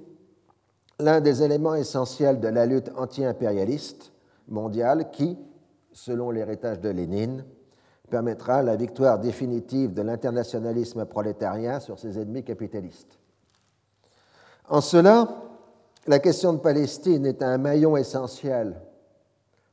[0.99, 4.13] l'un des éléments essentiels de la lutte anti-impérialiste
[4.47, 5.37] mondiale qui,
[5.91, 7.43] selon l'héritage de Lénine,
[8.09, 13.19] permettra la victoire définitive de l'internationalisme prolétarien sur ses ennemis capitalistes.
[14.69, 15.27] En cela,
[16.07, 18.79] la question de Palestine est un maillon essentiel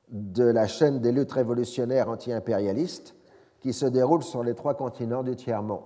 [0.08, 3.14] de la chaîne des luttes révolutionnaires anti-impérialistes
[3.60, 5.82] qui se déroule sur les trois continents du tiers-monde,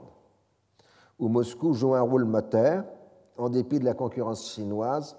[1.19, 2.85] où Moscou joue un rôle moteur
[3.39, 5.17] en dépit de la concurrence chinoise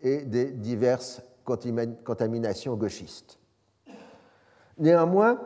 [0.00, 3.38] et des diverses contaminations gauchistes.
[4.78, 5.40] Néanmoins,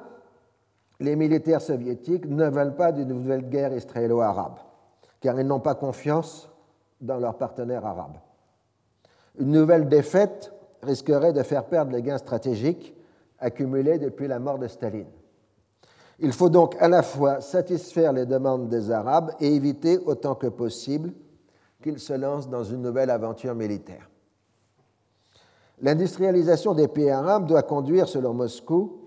[1.01, 4.59] les militaires soviétiques ne veulent pas d'une nouvelle guerre israélo-arabe,
[5.21, 6.49] car ils n'ont pas confiance
[7.01, 8.19] dans leurs partenaires arabes.
[9.39, 12.95] Une nouvelle défaite risquerait de faire perdre les gains stratégiques
[13.39, 15.07] accumulés depuis la mort de Staline.
[16.21, 20.49] Il faut donc à la fois satisfaire les demandes des Arabes et éviter autant que
[20.49, 21.13] possible
[21.83, 24.11] qu'ils se lancent dans une nouvelle aventure militaire.
[25.81, 28.99] L'industrialisation des pays arabes doit conduire, selon Moscou,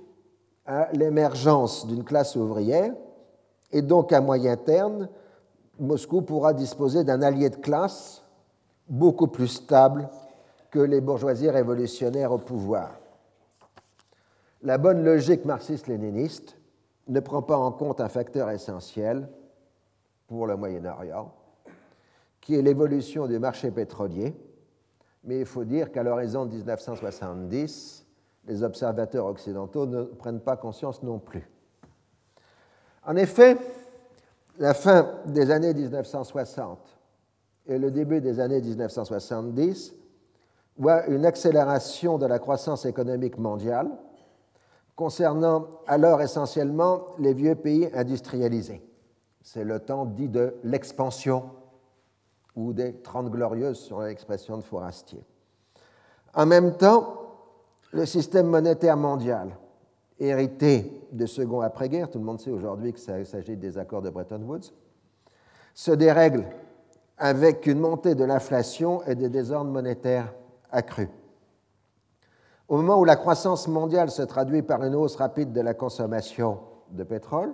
[0.66, 2.94] à l'émergence d'une classe ouvrière
[3.74, 5.10] et donc à moyen terme,
[5.80, 8.24] Moscou pourra disposer d'un allié de classe
[8.88, 10.10] beaucoup plus stable
[10.70, 12.92] que les bourgeoisies révolutionnaires au pouvoir.
[14.62, 16.56] La bonne logique marxiste-léniniste
[17.12, 19.28] ne prend pas en compte un facteur essentiel
[20.28, 21.34] pour le Moyen-Orient,
[22.40, 24.34] qui est l'évolution du marché pétrolier,
[25.26, 28.06] mais il faut dire qu'à l'horizon 1970,
[28.48, 31.48] les observateurs occidentaux ne prennent pas conscience non plus.
[33.06, 33.58] En effet,
[34.58, 36.80] la fin des années 1960
[37.68, 39.94] et le début des années 1970
[40.78, 43.92] voient une accélération de la croissance économique mondiale
[45.02, 48.84] concernant alors essentiellement les vieux pays industrialisés.
[49.42, 51.50] C'est le temps dit de l'expansion
[52.56, 55.26] ou des Trente Glorieuses, sur l'expression de Fourastier.
[56.36, 57.16] En même temps,
[57.92, 59.58] le système monétaire mondial,
[60.20, 64.44] hérité de second après-guerre, tout le monde sait aujourd'hui qu'il s'agit des accords de Bretton
[64.44, 64.72] Woods,
[65.74, 66.46] se dérègle
[67.18, 70.32] avec une montée de l'inflation et des désordres monétaires
[70.72, 71.10] accrus.
[72.72, 76.60] Au moment où la croissance mondiale se traduit par une hausse rapide de la consommation
[76.92, 77.54] de pétrole,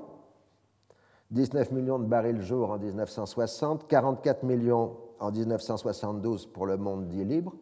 [1.32, 7.25] 19 millions de barils jour en 1960, 44 millions en 1972 pour le monde dit
[7.25, 7.56] libre,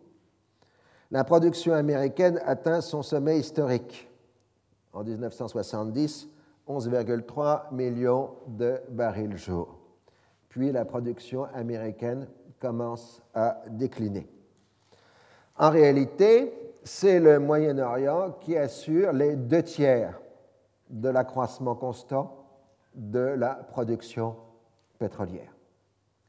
[1.12, 4.10] la production américaine atteint son sommet historique.
[4.92, 6.28] En 1970,
[6.68, 9.80] 11,3 millions de barils jour.
[10.50, 12.28] Puis la production américaine
[12.60, 14.28] commence à décliner.
[15.58, 20.22] En réalité, c'est le Moyen-Orient qui assure les deux tiers
[20.90, 22.46] de l'accroissement constant
[22.94, 24.36] de la production
[25.00, 25.52] pétrolière.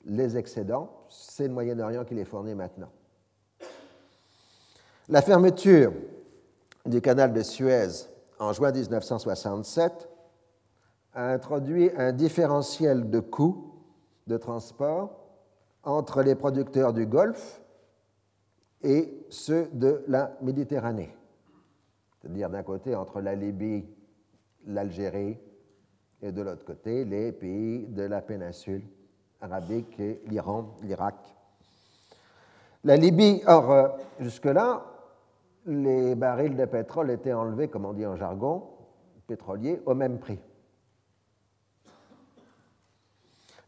[0.06, 2.88] Les excédents, c'est le Moyen-Orient qui les fournit maintenant.
[5.08, 5.92] La fermeture
[6.86, 10.08] du canal de Suez en juin 1967
[11.12, 13.74] a introduit un différentiel de coûts
[14.26, 15.10] de transport
[15.84, 17.60] entre les producteurs du Golfe
[18.82, 21.14] et ceux de la Méditerranée.
[22.20, 23.84] C'est-à-dire d'un côté entre la Libye,
[24.66, 25.38] l'Algérie
[26.22, 28.82] et de l'autre côté les pays de la péninsule
[29.40, 31.16] arabique et l'Iran, l'Irak.
[32.84, 33.88] La Libye, or, euh,
[34.20, 34.84] jusque-là,
[35.66, 38.62] les barils de pétrole étaient enlevés, comme on dit en jargon
[39.26, 40.38] pétrolier, au même prix.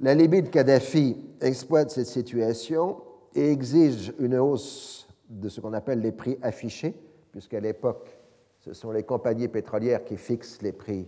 [0.00, 3.02] La Libye de Kadhafi exploite cette situation
[3.34, 6.94] et exige une hausse de ce qu'on appelle les prix affichés,
[7.32, 8.18] puisqu'à l'époque,
[8.60, 11.06] ce sont les compagnies pétrolières qui fixent les prix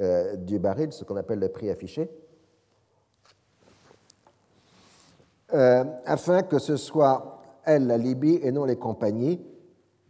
[0.00, 2.10] euh, du baril, ce qu'on appelle le prix affiché,
[5.52, 9.40] euh, afin que ce soit elle, la Libye, et non les compagnies,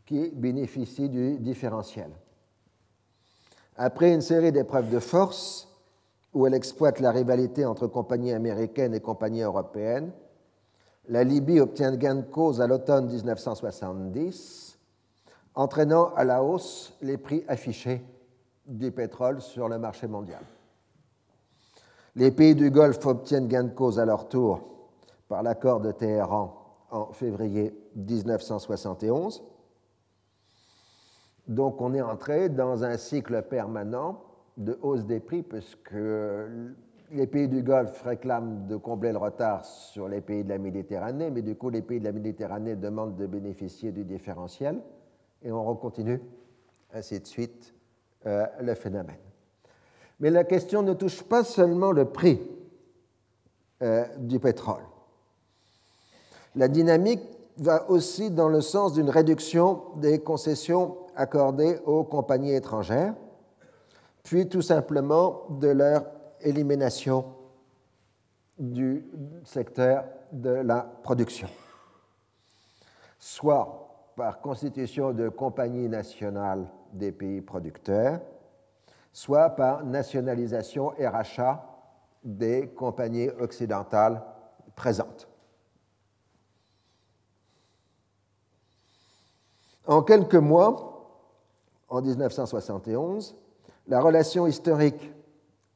[0.06, 2.10] qui bénéficie du différentiel.
[3.76, 5.68] Après une série d'épreuves de force,
[6.32, 10.12] où elle exploite la rivalité entre compagnies américaines et compagnies européennes,
[11.08, 14.78] la Libye obtient gain de cause à l'automne 1970,
[15.54, 18.02] entraînant à la hausse les prix affichés
[18.66, 20.42] du pétrole sur le marché mondial.
[22.16, 24.60] Les pays du Golfe obtiennent gain de cause à leur tour
[25.28, 26.54] par l'accord de Téhéran
[26.90, 29.42] en février 1971.
[31.48, 34.22] Donc on est entré dans un cycle permanent
[34.56, 35.94] de hausse des prix puisque
[37.12, 41.30] les pays du Golfe réclament de combler le retard sur les pays de la Méditerranée,
[41.30, 44.80] mais du coup les pays de la Méditerranée demandent de bénéficier du différentiel
[45.42, 46.20] et on recontinue
[46.92, 47.74] ainsi de suite
[48.26, 49.16] euh, le phénomène.
[50.20, 52.40] Mais la question ne touche pas seulement le prix
[53.82, 54.82] euh, du pétrole.
[56.56, 57.22] La dynamique
[57.58, 63.14] va aussi dans le sens d'une réduction des concessions accordées aux compagnies étrangères,
[64.22, 66.04] puis tout simplement de leur
[66.44, 67.24] élimination
[68.58, 69.04] du
[69.44, 71.48] secteur de la production,
[73.18, 78.20] soit par constitution de compagnies nationales des pays producteurs,
[79.12, 81.64] soit par nationalisation et rachat
[82.22, 84.22] des compagnies occidentales
[84.76, 85.28] présentes.
[89.86, 90.94] En quelques mois,
[91.88, 93.36] en 1971,
[93.86, 95.12] la relation historique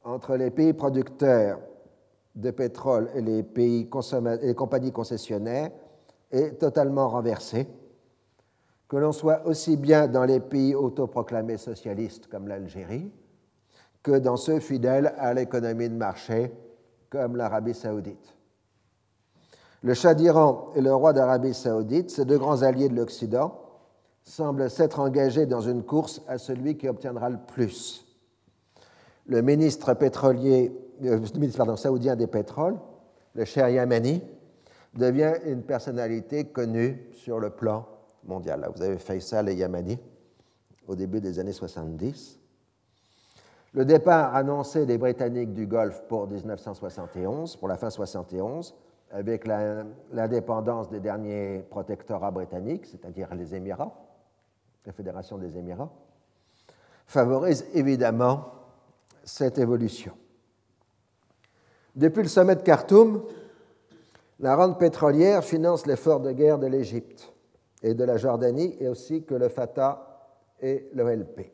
[0.03, 1.59] entre les pays producteurs
[2.35, 5.71] de pétrole et les, compagnies concessionnaires
[6.31, 7.67] est totalement renversée,
[8.87, 13.11] que l'on soit aussi bien dans les pays autoproclamés socialistes comme l'Algérie
[14.01, 16.53] que dans ceux fidèles à l'économie de marché
[17.09, 18.33] comme l'Arabie saoudite.
[19.81, 23.59] Le Shah d'Iran et le roi d'Arabie saoudite, ces deux grands alliés de l'Occident,
[24.23, 28.08] semblent s'être engagés dans une course à celui qui obtiendra le plus
[29.29, 30.71] le ministre pétrolier,
[31.05, 32.77] euh, ministre saoudien des pétroles,
[33.35, 34.23] le cher Yamani,
[34.95, 37.85] devient une personnalité connue sur le plan
[38.25, 38.67] mondial.
[38.75, 39.99] Vous avez Faisal et Yamani
[40.87, 42.39] au début des années 70.
[43.73, 48.73] Le départ annoncé des Britanniques du Golfe pour 1971, pour la fin 71,
[49.11, 49.47] avec
[50.11, 53.93] l'indépendance des derniers protectorats britanniques, c'est-à-dire les Émirats,
[54.87, 55.91] la Fédération des Émirats,
[57.05, 58.58] favorise évidemment
[59.29, 60.13] cette évolution.
[61.95, 63.23] Depuis le sommet de Khartoum,
[64.39, 67.33] la rente pétrolière finance l'effort de guerre de l'Égypte
[67.83, 70.27] et de la Jordanie, et aussi que le Fatah
[70.61, 71.51] et l'OLP.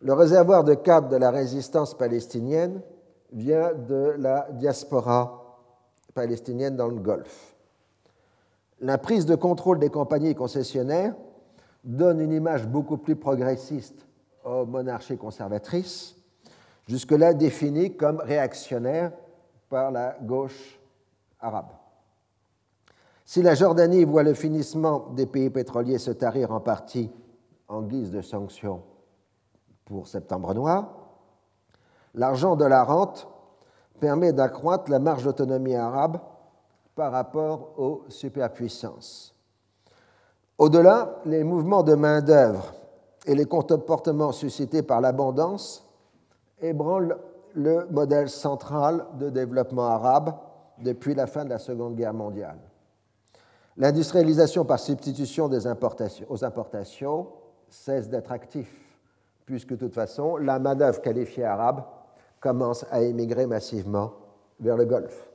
[0.00, 2.82] Le réservoir de cadre de la résistance palestinienne
[3.32, 5.60] vient de la diaspora
[6.14, 7.54] palestinienne dans le Golfe.
[8.80, 11.14] La prise de contrôle des compagnies concessionnaires
[11.84, 14.06] donne une image beaucoup plus progressiste
[14.44, 16.17] aux monarchies conservatrices
[16.88, 19.12] jusque-là défini comme réactionnaire
[19.68, 20.80] par la gauche
[21.38, 21.68] arabe.
[23.24, 27.12] Si la Jordanie voit le finissement des pays pétroliers se tarir en partie
[27.68, 28.82] en guise de sanctions
[29.84, 30.88] pour Septembre Noir,
[32.14, 33.28] l'argent de la rente
[34.00, 36.18] permet d'accroître la marge d'autonomie arabe
[36.94, 39.34] par rapport aux superpuissances.
[40.56, 42.74] Au-delà, les mouvements de main-d'œuvre
[43.26, 45.87] et les comportements suscités par l'abondance
[46.60, 47.18] ébranle
[47.54, 50.34] le modèle central de développement arabe
[50.78, 52.58] depuis la fin de la Seconde Guerre mondiale.
[53.76, 57.28] L'industrialisation par substitution des importations, aux importations
[57.68, 58.70] cesse d'être actif,
[59.46, 61.84] puisque de toute façon, la main-d'œuvre qualifiée arabe
[62.40, 64.12] commence à émigrer massivement
[64.60, 65.28] vers le Golfe.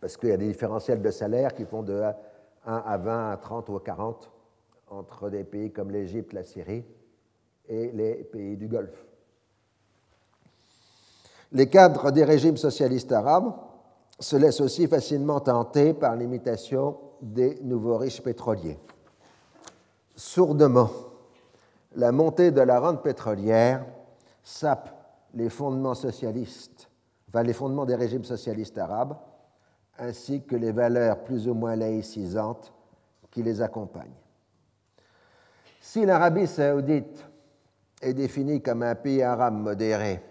[0.00, 2.02] Parce qu'il y a des différentiels de salaire qui vont de
[2.66, 4.30] 1 à 20, à 30 ou à 40
[4.88, 6.84] entre des pays comme l'Égypte, la Syrie
[7.70, 9.06] et les pays du Golfe.
[11.52, 13.54] Les cadres des régimes socialistes arabes
[14.18, 18.78] se laissent aussi facilement tenter par l'imitation des nouveaux riches pétroliers.
[20.14, 20.90] Sourdement,
[21.96, 23.86] la montée de la rente pétrolière
[24.42, 24.90] sape
[25.34, 26.88] les fondements socialistes,
[27.34, 29.16] les fondements des régimes socialistes arabes,
[29.98, 32.72] ainsi que les valeurs plus ou moins laïcisantes
[33.30, 34.10] qui les accompagnent.
[35.80, 37.29] Si l'Arabie saoudite
[38.00, 40.22] est défini comme un pays arabe modéré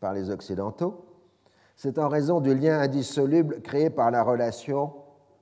[0.00, 1.04] par les Occidentaux,
[1.76, 4.92] c'est en raison du lien indissoluble créé par la relation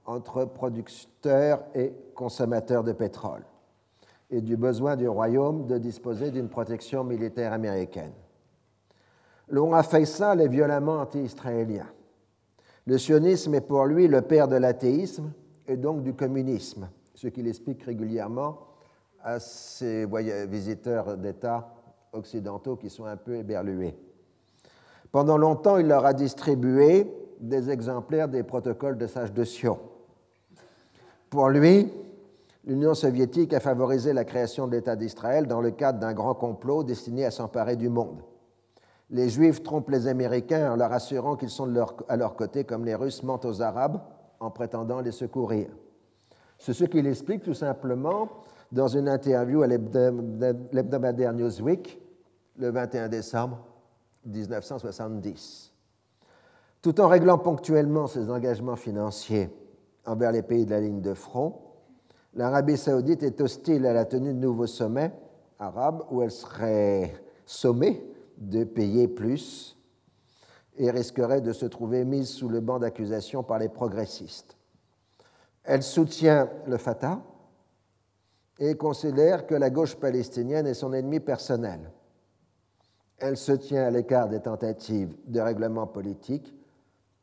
[0.04, 3.44] entre producteurs et consommateurs de pétrole
[4.30, 8.12] et du besoin du royaume de disposer d'une protection militaire américaine.
[9.48, 11.86] Le roi Faisal est violemment anti-israélien.
[12.86, 15.32] Le sionisme est pour lui le père de l'athéisme
[15.66, 18.58] et donc du communisme, ce qu'il explique régulièrement
[19.28, 20.06] à ces
[20.46, 21.68] visiteurs d'État
[22.14, 23.94] occidentaux qui sont un peu éberlués.
[25.12, 27.06] Pendant longtemps, il leur a distribué
[27.38, 29.78] des exemplaires des protocoles de Sage de Sion.
[31.28, 31.92] Pour lui,
[32.64, 36.82] l'Union soviétique a favorisé la création de l'État d'Israël dans le cadre d'un grand complot
[36.82, 38.22] destiné à s'emparer du monde.
[39.10, 41.70] Les Juifs trompent les Américains en leur assurant qu'ils sont
[42.08, 44.00] à leur côté, comme les Russes mentent aux Arabes
[44.40, 45.68] en prétendant les secourir.
[46.58, 48.28] C'est ce qu'il explique tout simplement
[48.72, 52.00] dans une interview à l'hebdomadaire Newsweek
[52.56, 53.58] le 21 décembre
[54.26, 55.72] 1970.
[56.82, 59.50] Tout en réglant ponctuellement ses engagements financiers
[60.06, 61.60] envers les pays de la ligne de front,
[62.34, 65.12] l'Arabie saoudite est hostile à la tenue de nouveaux sommets
[65.58, 67.14] arabes où elle serait
[67.46, 68.04] sommée
[68.36, 69.76] de payer plus
[70.76, 74.56] et risquerait de se trouver mise sous le banc d'accusation par les progressistes.
[75.64, 77.20] Elle soutient le Fatah
[78.58, 81.90] et considère que la gauche palestinienne est son ennemi personnel.
[83.18, 86.54] Elle se tient à l'écart des tentatives de règlement politique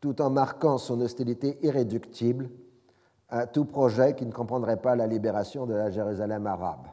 [0.01, 2.49] tout en marquant son hostilité irréductible
[3.29, 6.87] à tout projet qui ne comprendrait pas la libération de la Jérusalem arabe.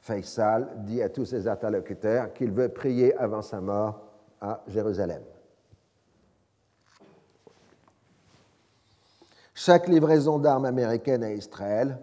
[0.00, 4.00] Faisal dit à tous ses interlocuteurs qu'il veut prier avant sa mort
[4.40, 5.22] à Jérusalem.
[9.54, 11.98] Chaque livraison d'armes américaines à Israël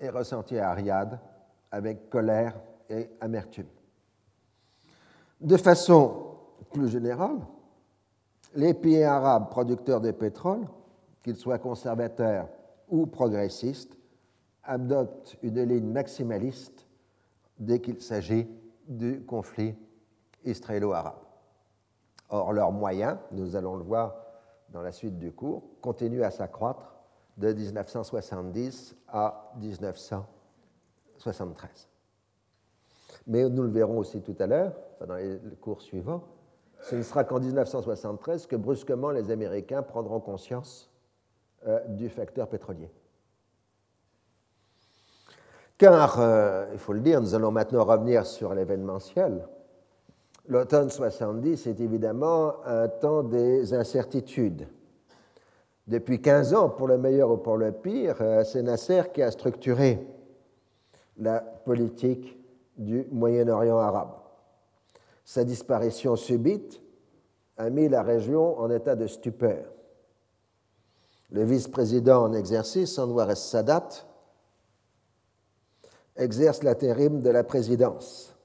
[0.00, 1.18] est ressentie à Riyad
[1.70, 2.54] avec colère
[2.88, 3.66] et amertume.
[5.40, 6.36] De façon
[6.72, 7.38] plus générale,
[8.54, 10.66] les pays arabes producteurs de pétrole,
[11.22, 12.48] qu'ils soient conservateurs
[12.88, 13.96] ou progressistes,
[14.64, 16.86] adoptent une ligne maximaliste
[17.58, 18.48] dès qu'il s'agit
[18.86, 19.74] du conflit
[20.44, 21.18] israélo-arabe.
[22.30, 24.14] Or, leurs moyens, nous allons le voir
[24.70, 26.97] dans la suite du cours, continuent à s'accroître
[27.38, 31.88] de 1970 à 1973.
[33.26, 34.74] Mais nous le verrons aussi tout à l'heure,
[35.06, 36.24] dans les cours suivants,
[36.80, 40.90] ce ne sera qu'en 1973 que brusquement les Américains prendront conscience
[41.66, 42.90] euh, du facteur pétrolier.
[45.76, 49.46] Car, euh, il faut le dire, nous allons maintenant revenir sur l'événementiel.
[50.46, 54.66] L'automne 70 est évidemment un temps des incertitudes.
[55.88, 59.30] Depuis 15 ans, pour le meilleur ou pour le pire, euh, c'est Nasser qui a
[59.30, 60.06] structuré
[61.16, 62.38] la politique
[62.76, 64.10] du Moyen-Orient arabe.
[65.24, 66.82] Sa disparition subite
[67.56, 69.64] a mis la région en état de stupeur.
[71.30, 73.88] Le vice-président en exercice, Anwar sadat
[76.16, 78.36] exerce l'intérim de la présidence.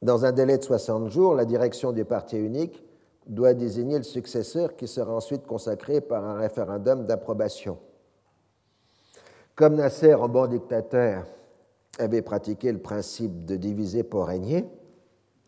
[0.00, 2.82] Dans un délai de 60 jours, la direction du parti unique
[3.26, 7.78] doit désigner le successeur qui sera ensuite consacré par un référendum d'approbation.
[9.54, 11.26] Comme Nasser, en bon dictateur,
[11.98, 14.68] avait pratiqué le principe de diviser pour régner,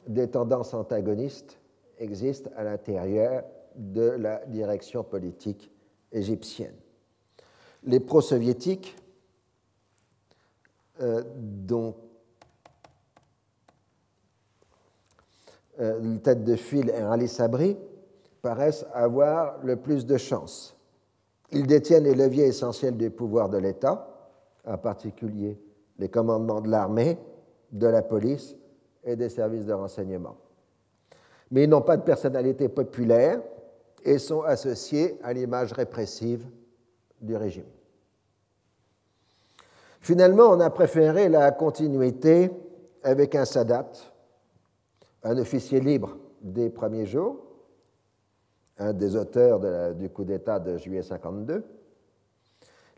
[0.06, 1.58] des tendances antagonistes
[1.98, 3.44] existent à l'intérieur
[3.76, 5.70] de la direction politique
[6.10, 6.74] égyptienne.
[7.84, 8.96] Les pro-soviétiques,
[11.00, 11.94] euh, dont
[15.80, 17.76] euh, le tête de file est Ali Sabri,
[18.42, 20.76] paraissent avoir le plus de chance.
[21.50, 24.08] Ils détiennent les leviers essentiels du pouvoir de l'État,
[24.66, 25.58] en particulier
[25.98, 27.18] les commandements de l'armée,
[27.72, 28.56] de la police
[29.04, 30.36] et des services de renseignement.
[31.50, 33.40] Mais ils n'ont pas de personnalité populaire
[34.04, 36.46] et sont associés à l'image répressive
[37.20, 37.64] du régime.
[40.00, 42.50] Finalement, on a préféré la continuité
[43.02, 43.90] avec un Sadat,
[45.22, 47.36] un officier libre des premiers jours,
[48.78, 51.64] un des auteurs du coup d'État de juillet 52,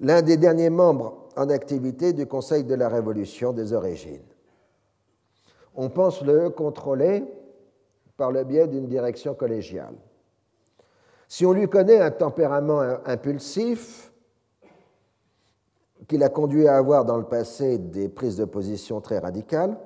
[0.01, 4.23] l'un des derniers membres en activité du Conseil de la Révolution des origines.
[5.75, 7.25] On pense le contrôler
[8.17, 9.95] par le biais d'une direction collégiale.
[11.29, 14.13] Si on lui connaît un tempérament impulsif,
[16.09, 19.79] qu'il a conduit à avoir dans le passé des prises de position très radicales,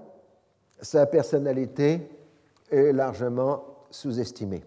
[0.80, 2.08] sa personnalité
[2.70, 4.64] est largement sous-estimée.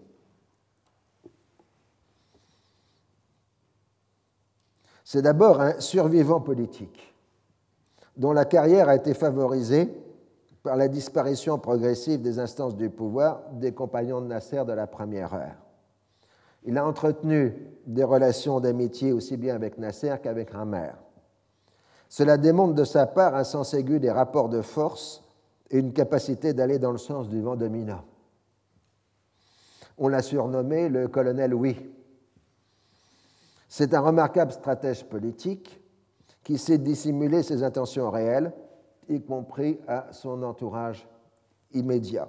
[5.04, 7.14] C'est d'abord un survivant politique
[8.16, 9.88] dont la carrière a été favorisée
[10.62, 15.32] par la disparition progressive des instances du pouvoir des compagnons de Nasser de la première
[15.32, 15.56] heure.
[16.64, 17.54] Il a entretenu
[17.86, 20.92] des relations d'amitié aussi bien avec Nasser qu'avec Ramer.
[22.08, 25.22] Cela démontre de sa part un sens aigu des rapports de force
[25.70, 28.04] et une capacité d'aller dans le sens du vent dominant.
[29.98, 31.90] On l'a surnommé le colonel Oui.
[33.68, 35.80] C'est un remarquable stratège politique
[36.42, 38.52] qui sait dissimuler ses intentions réelles,
[39.08, 41.06] y compris à son entourage
[41.72, 42.28] immédiat.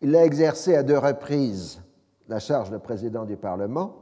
[0.00, 1.80] Il a exercé à deux reprises
[2.28, 3.94] la charge de président du Parlement,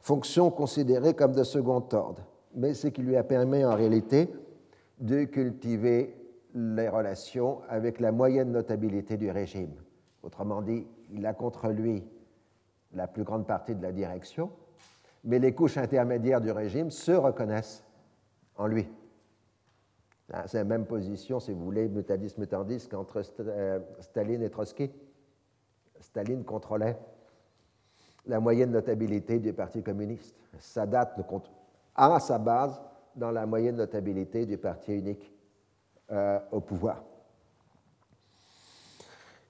[0.00, 2.26] fonction considérée comme de second ordre.
[2.54, 4.32] mais ce qui lui a permis en réalité
[5.00, 6.23] de cultiver
[6.54, 9.74] les relations avec la moyenne notabilité du régime.
[10.22, 12.04] Autrement dit, il a contre lui
[12.92, 14.50] la plus grande partie de la direction,
[15.24, 17.84] mais les couches intermédiaires du régime se reconnaissent
[18.56, 18.88] en lui.
[20.46, 24.90] C'est la même position, si vous voulez, mutadis-mutandis qu'entre euh, Staline et Trotsky.
[26.00, 26.96] Staline contrôlait
[28.26, 30.34] la moyenne notabilité du Parti communiste.
[30.58, 31.14] Sadat
[31.94, 32.80] a sa base
[33.14, 35.33] dans la moyenne notabilité du Parti unique
[36.10, 37.02] euh, au pouvoir.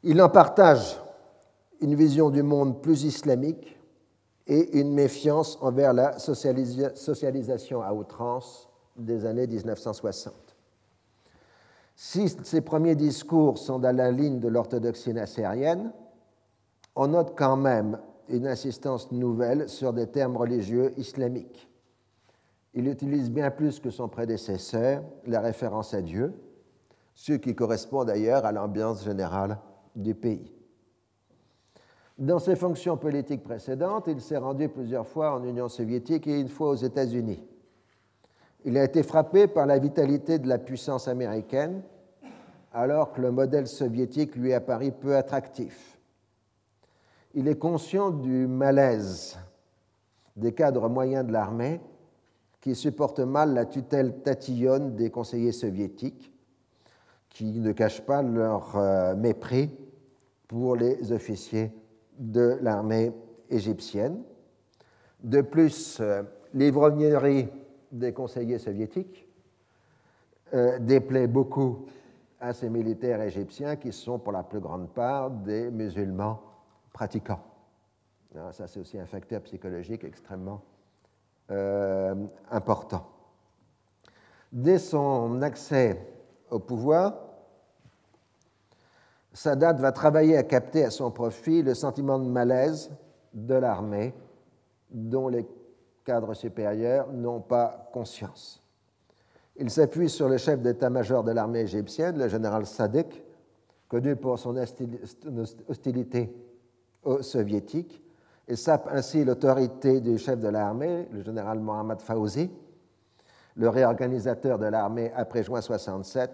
[0.02, 1.00] Il en partage
[1.80, 3.78] une vision du monde plus islamique
[4.46, 10.34] et une méfiance envers la socialisation à outrance des années 1960.
[11.96, 15.92] Si ces premiers discours sont dans la ligne de l'orthodoxie nassérienne,
[16.96, 17.98] on note quand même
[18.28, 21.68] une insistance nouvelle sur des termes religieux islamiques.
[22.74, 26.32] Il utilise bien plus que son prédécesseur la référence à Dieu,
[27.14, 29.58] ce qui correspond d'ailleurs à l'ambiance générale
[29.94, 30.52] du pays.
[32.18, 36.48] Dans ses fonctions politiques précédentes, il s'est rendu plusieurs fois en Union soviétique et une
[36.48, 37.42] fois aux États-Unis.
[38.64, 41.82] Il a été frappé par la vitalité de la puissance américaine,
[42.72, 45.98] alors que le modèle soviétique lui apparut peu attractif.
[47.34, 49.38] Il est conscient du malaise
[50.36, 51.80] des cadres moyens de l'armée
[52.60, 56.32] qui supportent mal la tutelle tatillonne des conseillers soviétiques,
[57.34, 59.70] qui ne cachent pas leur euh, mépris
[60.48, 61.72] pour les officiers
[62.16, 63.12] de l'armée
[63.50, 64.22] égyptienne.
[65.20, 66.22] De plus, euh,
[66.54, 67.48] l'ivrognerie
[67.90, 69.26] des conseillers soviétiques
[70.54, 71.86] euh, déplaît beaucoup
[72.40, 76.40] à ces militaires égyptiens qui sont pour la plus grande part des musulmans
[76.92, 77.42] pratiquants.
[78.36, 80.62] Ah, ça, c'est aussi un facteur psychologique extrêmement
[82.50, 83.06] important.
[84.50, 86.00] Dès son accès
[86.50, 87.23] au pouvoir,
[89.34, 92.92] Sadat va travailler à capter à son profit le sentiment de malaise
[93.32, 94.14] de l'armée
[94.90, 95.44] dont les
[96.04, 98.62] cadres supérieurs n'ont pas conscience.
[99.56, 103.24] Il s'appuie sur le chef d'état-major de l'armée égyptienne, le général Sadek,
[103.88, 106.32] connu pour son hostilité
[107.02, 108.02] aux soviétiques,
[108.46, 112.50] et sape ainsi l'autorité du chef de l'armée, le général Mohammad Fawzi,
[113.56, 116.30] le réorganisateur de l'armée après juin 67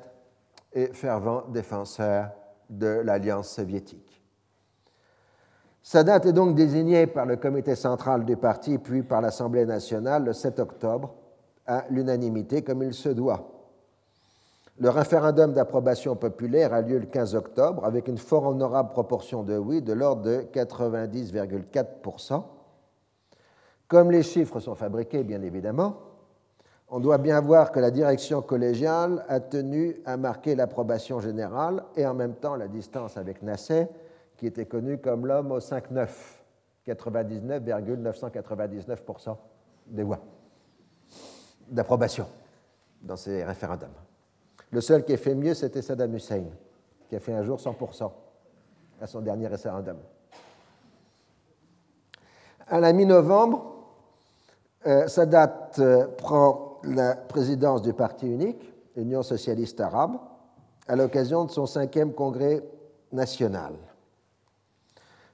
[0.72, 2.30] et fervent défenseur
[2.70, 4.22] de l'Alliance soviétique.
[5.82, 10.32] Sadat est donc désigné par le comité central du parti puis par l'Assemblée nationale le
[10.32, 11.14] 7 octobre
[11.66, 13.50] à l'unanimité comme il se doit.
[14.78, 19.56] Le référendum d'approbation populaire a lieu le 15 octobre avec une fort honorable proportion de
[19.58, 22.42] oui de l'ordre de 90,4%.
[23.88, 25.96] Comme les chiffres sont fabriqués, bien évidemment,
[26.90, 32.04] on doit bien voir que la direction collégiale a tenu à marquer l'approbation générale et
[32.04, 33.86] en même temps la distance avec Nasser
[34.36, 36.08] qui était connu comme l'homme au 5-9,
[36.88, 39.36] 99,999%
[39.86, 40.18] des voix
[41.68, 42.26] d'approbation
[43.02, 43.94] dans ces référendums.
[44.72, 46.44] Le seul qui a fait mieux, c'était Saddam Hussein,
[47.08, 48.10] qui a fait un jour 100%
[49.00, 49.98] à son dernier référendum.
[52.66, 53.76] À la mi-novembre,
[54.86, 60.18] euh, Sadat euh, prend la présidence du Parti unique, Union socialiste arabe,
[60.88, 62.62] à l'occasion de son cinquième congrès
[63.12, 63.74] national.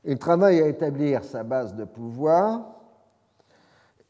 [0.05, 2.77] Il travaille à établir sa base de pouvoir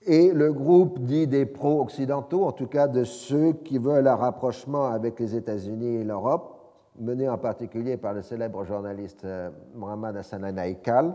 [0.03, 4.87] et le groupe dit des pro-occidentaux, en tout cas de ceux qui veulent un rapprochement
[4.87, 6.53] avec les États-Unis et l'Europe,
[6.99, 11.14] mené en particulier par le célèbre journaliste euh, Mohammad Hassan Anaïkal,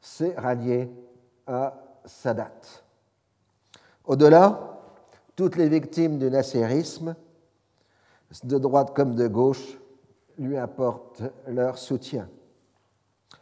[0.00, 0.90] s'est rallié
[1.46, 2.50] à Sadat.
[4.04, 4.77] Au-delà,
[5.38, 7.14] toutes les victimes du nasserisme,
[8.42, 9.78] de droite comme de gauche,
[10.36, 12.28] lui apportent leur soutien.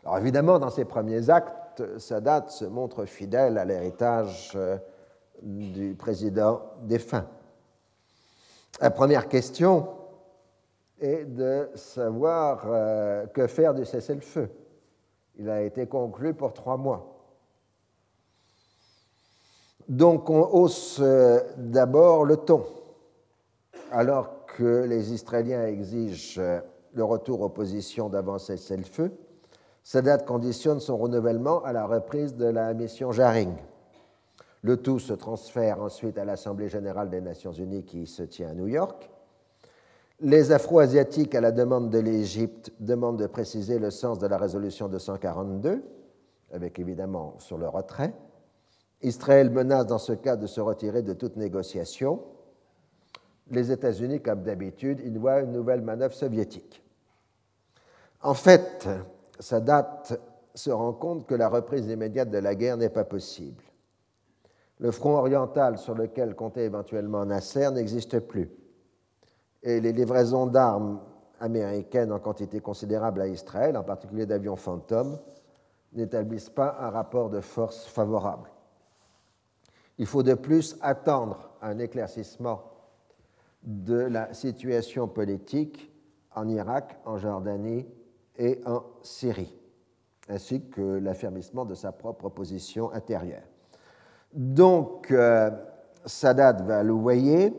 [0.05, 4.77] Alors évidemment, dans ses premiers actes, Sadat se montre fidèle à l'héritage euh,
[5.41, 7.27] du président défunt.
[8.79, 9.89] La première question
[11.01, 14.51] est de savoir euh, que faire du cessez-le-feu.
[15.39, 17.16] Il a été conclu pour trois mois.
[19.89, 22.65] Donc on hausse euh, d'abord le ton,
[23.93, 26.41] alors que les Israéliens exigent
[26.95, 29.13] le retour aux positions d'avant cessez-le-feu.
[29.83, 33.55] Sadat conditionne son renouvellement à la reprise de la mission Jaring.
[34.63, 38.55] Le tout se transfère ensuite à l'Assemblée générale des Nations unies qui se tient à
[38.55, 39.09] New York.
[40.21, 44.89] Les Afro-Asiatiques, à la demande de l'Égypte, demandent de préciser le sens de la résolution
[44.89, 45.85] 242,
[46.53, 48.13] avec évidemment sur le retrait.
[49.03, 52.23] Israël menace dans ce cas de se retirer de toute négociation.
[53.51, 56.83] Les États-Unis, comme d'habitude, y voient une nouvelle manœuvre soviétique.
[58.23, 58.89] En fait,
[59.39, 60.03] Sadat
[60.55, 63.63] se rend compte que la reprise immédiate de la guerre n'est pas possible.
[64.79, 68.51] Le front oriental sur lequel comptait éventuellement Nasser n'existe plus.
[69.63, 71.01] Et les livraisons d'armes
[71.41, 75.19] américaines en quantité considérable à Israël, en particulier d'avions fantômes,
[75.93, 78.51] n'établissent pas un rapport de force favorable.
[79.99, 82.63] Il faut de plus attendre un éclaircissement
[83.63, 85.91] de la situation politique
[86.35, 87.87] en Irak, en Jordanie
[88.39, 89.55] et en Syrie,
[90.29, 93.43] ainsi que l'affermissement de sa propre position intérieure.
[94.33, 95.51] Donc, euh,
[96.05, 97.55] Sadat va louvoyer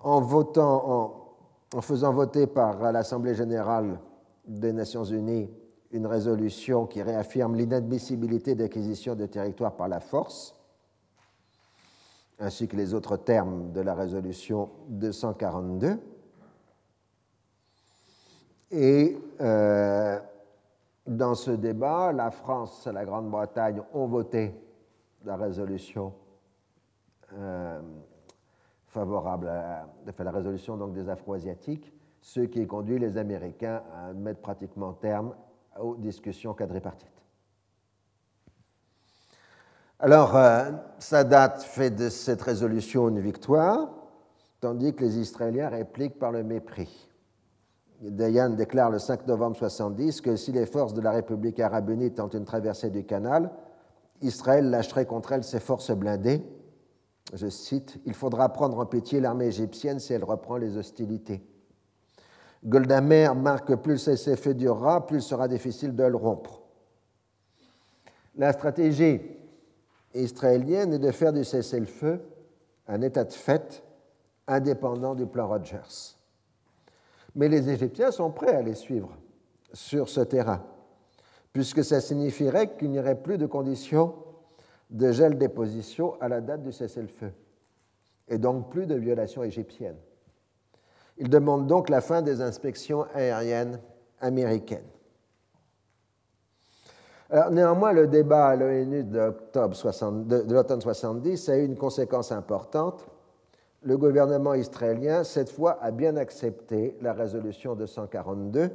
[0.00, 1.28] en, votant,
[1.74, 4.00] en, faisant voter par l'Assemblée générale
[4.46, 5.50] des Nations unies
[5.92, 10.55] une résolution qui réaffirme l'inadmissibilité d'acquisition de territoires par la force,
[12.38, 15.98] ainsi que les autres termes de la résolution 242.
[18.70, 20.18] Et euh,
[21.06, 24.54] dans ce débat, la France et la Grande-Bretagne ont voté
[25.24, 26.12] la résolution
[27.32, 27.80] euh,
[28.86, 34.92] favorable à la résolution donc, des Afro-Asiatiques, ce qui conduit les Américains à mettre pratiquement
[34.92, 35.34] terme
[35.78, 37.15] aux discussions quadripartites.
[39.98, 43.88] Alors, euh, Sadat fait de cette résolution une victoire,
[44.60, 47.08] tandis que les Israéliens répliquent par le mépris.
[48.02, 52.12] Dayan déclare le 5 novembre 1970 que si les forces de la République arabe unie
[52.12, 53.50] tentent une traversée du canal,
[54.20, 56.42] Israël lâcherait contre elle ses forces blindées.
[57.32, 61.42] Je cite Il faudra prendre en pitié l'armée égyptienne si elle reprend les hostilités.
[62.62, 66.60] Goldamer marque plus le cessez-feu durera, plus il sera difficile de le rompre.
[68.36, 69.22] La stratégie
[70.14, 72.20] israélienne est de faire du cessez-le-feu
[72.88, 73.82] un état de fait
[74.46, 76.16] indépendant du plan Rogers.
[77.34, 79.10] Mais les Égyptiens sont prêts à les suivre
[79.72, 80.62] sur ce terrain
[81.56, 84.14] puisque ça signifierait qu'il n'y aurait plus de conditions
[84.90, 87.32] de gel des positions à la date du cessez-le-feu,
[88.28, 89.96] et donc plus de violations égyptiennes.
[91.16, 93.80] Il demande donc la fin des inspections aériennes
[94.20, 94.84] américaines.
[97.50, 103.06] Néanmoins, le débat à l'ONU de, de l'automne 70 a eu une conséquence importante.
[103.82, 108.70] Le gouvernement israélien, cette fois, a bien accepté la résolution 242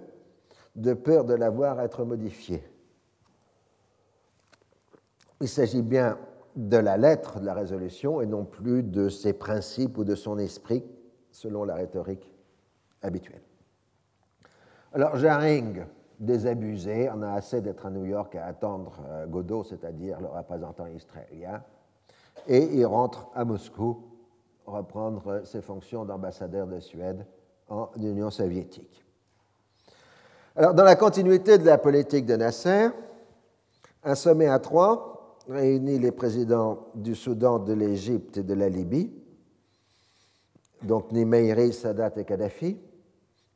[0.75, 2.63] de peur de la voir être modifiée.
[5.39, 6.17] Il s'agit bien
[6.55, 10.37] de la lettre de la résolution et non plus de ses principes ou de son
[10.37, 10.83] esprit,
[11.31, 12.31] selon la rhétorique
[13.01, 13.41] habituelle.
[14.93, 15.85] Alors, Jaring,
[16.21, 20.85] désabusé, en a assez d'être à New York à attendre euh, Godot, c'est-à-dire le représentant
[20.85, 21.63] israélien,
[22.47, 24.03] et il rentre à Moscou
[24.65, 27.25] reprendre ses fonctions d'ambassadeur de Suède
[27.67, 29.03] en Union soviétique.
[30.55, 32.89] Alors, dans la continuité de la politique de Nasser,
[34.03, 39.11] un sommet à trois réunit les présidents du Soudan, de l'Égypte et de la Libye,
[40.83, 42.77] donc Nimeiri, Sadat et Kadhafi,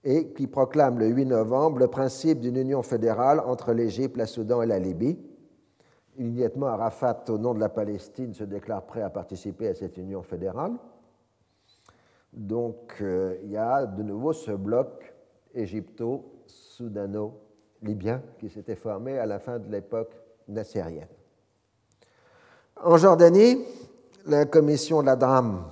[0.06, 4.62] et qui proclame le 8 novembre le principe d'une union fédérale entre l'Égypte, le Soudan
[4.62, 5.18] et la Libye.
[6.18, 10.22] Immédiatement, Arafat, au nom de la Palestine, se déclare prêt à participer à cette union
[10.22, 10.74] fédérale.
[12.32, 15.14] Donc, euh, il y a de nouveau ce bloc
[15.54, 20.14] égypto soudano-libyen qui s'était formé à la fin de l'époque
[20.48, 21.08] nassérienne.
[22.84, 23.58] En Jordanie,
[24.28, 25.72] la commission de la drame,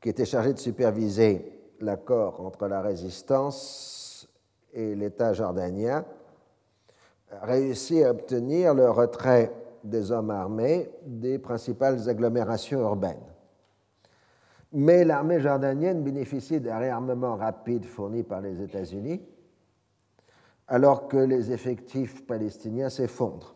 [0.00, 4.28] qui était chargée de superviser l'accord entre la résistance
[4.72, 6.04] et l'État jordanien,
[7.30, 9.52] a réussi à obtenir le retrait
[9.84, 13.16] des hommes armés des principales agglomérations urbaines.
[14.72, 19.22] Mais l'armée jordanienne bénéficie d'un réarmement rapide fourni par les États-Unis,
[20.66, 23.54] alors que les effectifs palestiniens s'effondrent.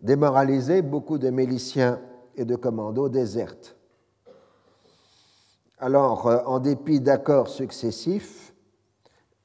[0.00, 2.00] Démoralisés, beaucoup de miliciens
[2.36, 3.73] et de commandos désertent.
[5.84, 8.54] Alors, euh, en dépit d'accords successifs,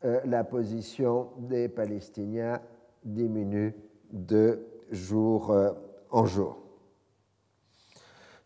[0.05, 2.61] euh, la position des Palestiniens
[3.03, 3.75] diminue
[4.09, 5.71] de jour euh,
[6.09, 6.57] en jour.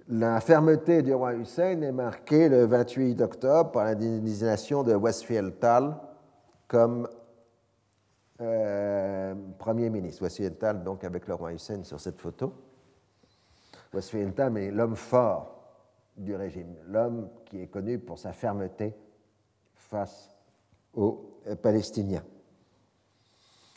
[0.07, 5.59] La fermeté du roi Hussein est marquée le 28 octobre par la désignation de Westfield
[5.59, 5.95] Tal
[6.67, 7.07] comme
[9.59, 10.23] Premier ministre.
[10.23, 12.55] Westfield Tal, donc, avec le roi Hussein sur cette photo.
[13.93, 15.52] Westfield Tal est l'homme fort
[16.17, 18.95] du régime, l'homme qui est connu pour sa fermeté
[19.73, 20.29] face
[20.93, 22.23] aux Palestiniens.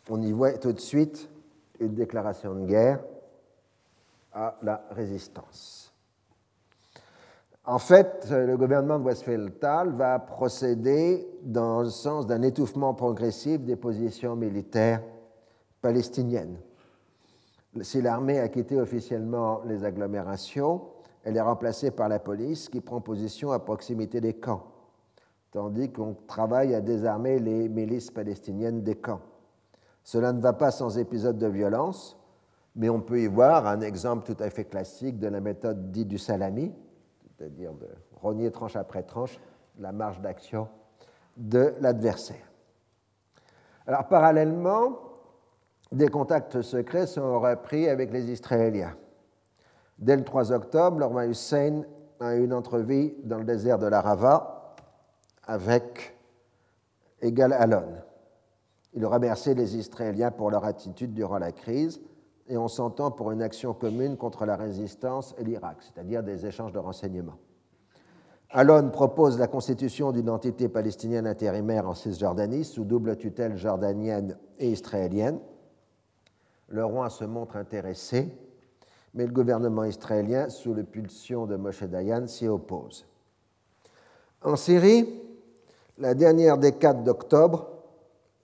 [0.09, 1.28] On y voit tout de suite
[1.80, 3.01] une déclaration de guerre
[4.32, 5.93] à la résistance.
[7.64, 9.51] En fait, le gouvernement de Westphal
[9.97, 15.03] va procéder dans le sens d'un étouffement progressif des positions militaires
[15.82, 16.59] palestiniennes.
[17.80, 20.82] Si l'armée a quitté officiellement les agglomérations,
[21.27, 24.62] elle est remplacée par la police qui prend position à proximité des camps,
[25.51, 29.20] tandis qu'on travaille à désarmer les milices palestiniennes des camps.
[30.05, 32.16] Cela ne va pas sans épisode de violence,
[32.77, 36.07] mais on peut y voir un exemple tout à fait classique de la méthode dite
[36.07, 36.72] du salami,
[37.24, 37.89] c'est-à-dire de
[38.22, 39.41] rogner tranche après tranche
[39.81, 40.68] la marge d'action
[41.37, 42.53] de l'adversaire.
[43.89, 45.01] Alors parallèlement,
[45.91, 48.95] des contacts secrets sont repris avec les Israéliens.
[49.99, 51.83] Dès le 3 octobre, roi Hussein
[52.21, 54.75] a eu une entrevue dans le désert de l'Arava
[55.47, 56.17] avec
[57.21, 57.87] Egal Alon.
[58.93, 62.01] Il remercié les Israéliens pour leur attitude durant la crise
[62.49, 66.73] et on s'entend pour une action commune contre la résistance et l'Irak, c'est-à-dire des échanges
[66.73, 67.39] de renseignements.
[68.51, 74.71] Alon propose la constitution d'une entité palestinienne intérimaire en Cisjordanie sous double tutelle jordanienne et
[74.71, 75.41] israélienne.
[76.69, 78.33] Le roi se montre intéressé,
[79.17, 83.07] mais le gouvernement israélien, sous l'impulsion de Moshe Dayan, s'y oppose.
[84.43, 85.09] En Syrie,
[85.97, 87.67] la dernière décade d'octobre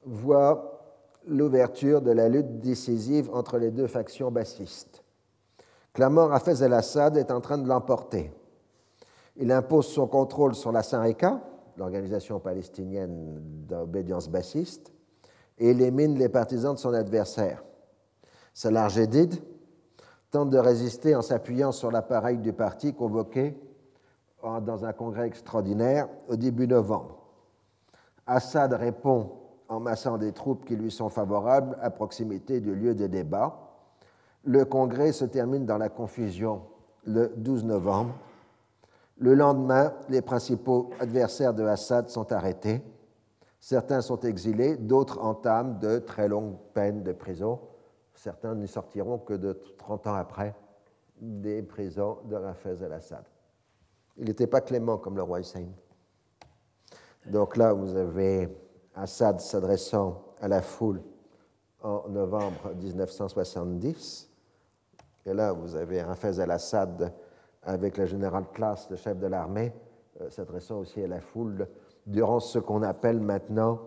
[0.07, 0.81] voit
[1.29, 5.05] l'ouverture de la lutte décisive entre les deux factions bassistes.
[5.93, 8.33] Clamant Hafez el-Assad est en train de l'emporter.
[9.37, 11.43] Il impose son contrôle sur la Sarika,
[11.77, 14.91] l'organisation palestinienne d'obédience bassiste,
[15.59, 17.62] et élimine les partisans de son adversaire.
[18.55, 19.35] Salah Jedid
[20.33, 23.55] tente de résister en s'appuyant sur l'appareil du parti convoqué
[24.43, 27.18] dans un congrès extraordinaire au début novembre.
[28.26, 29.30] Assad répond
[29.68, 33.59] en massant des troupes qui lui sont favorables à proximité du lieu des débats.
[34.43, 36.62] Le congrès se termine dans la confusion
[37.05, 38.14] le 12 novembre.
[39.18, 42.83] Le lendemain, les principaux adversaires de Assad sont arrêtés.
[43.61, 47.61] Certains sont exilés, d'autres entament de très longues peines de prison.
[48.23, 50.55] Certains n'y sortiront que de 30 ans après
[51.20, 53.25] des prisons de Rafez el-Assad.
[54.16, 55.66] Il n'était pas clément comme le roi Hussein.
[57.27, 58.49] Donc là, vous avez
[58.95, 61.03] Assad s'adressant à la foule
[61.83, 64.31] en novembre 1970.
[65.27, 67.12] Et là, vous avez Hafez al-Assad
[67.64, 69.73] avec le général Klass, le chef de l'armée,
[70.20, 71.66] euh, s'adressant aussi à la foule
[72.07, 73.81] durant ce qu'on appelle maintenant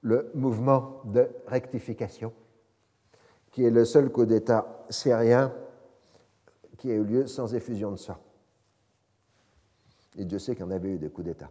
[0.00, 2.32] le mouvement de rectification,
[3.58, 5.52] qui est le seul coup d'État syrien
[6.76, 8.16] qui a eu lieu sans effusion de sang.
[10.16, 11.50] Et Dieu sait qu'il y en avait eu des coups d'État.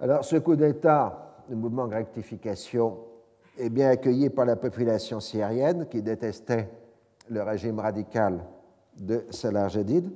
[0.00, 3.00] Alors, ce coup d'État le mouvement de rectification
[3.58, 6.70] est bien accueilli par la population syrienne qui détestait
[7.28, 8.42] le régime radical
[8.96, 10.10] de Salah Jadid.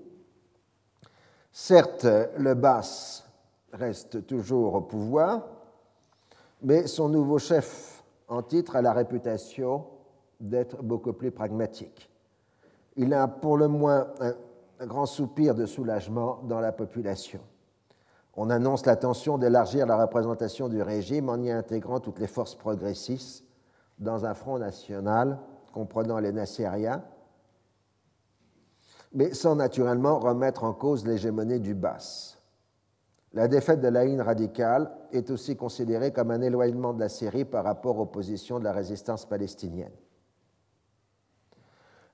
[1.53, 2.07] Certes,
[2.39, 3.27] le Bas
[3.75, 5.47] reste toujours au pouvoir,
[6.63, 9.92] mais son nouveau chef en titre a la réputation
[10.43, 12.11] d'être beaucoup plus pragmatique.
[12.97, 14.09] Il a pour le moins
[14.81, 17.41] un grand soupir de soulagement dans la population.
[18.35, 23.45] On annonce l'intention d'élargir la représentation du régime en y intégrant toutes les forces progressistes
[23.99, 25.39] dans un front national
[25.73, 27.05] comprenant les Nassériens,
[29.15, 32.37] mais sans naturellement remettre en cause l'hégémonie du Bas.
[33.35, 37.65] La défaite de l'Aïn radicale est aussi considérée comme un éloignement de la Syrie par
[37.65, 39.93] rapport aux positions de la résistance palestinienne.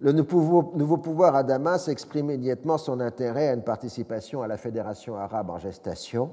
[0.00, 5.16] Le nouveau pouvoir à Damas exprime immédiatement son intérêt à une participation à la Fédération
[5.16, 6.32] arabe en gestation,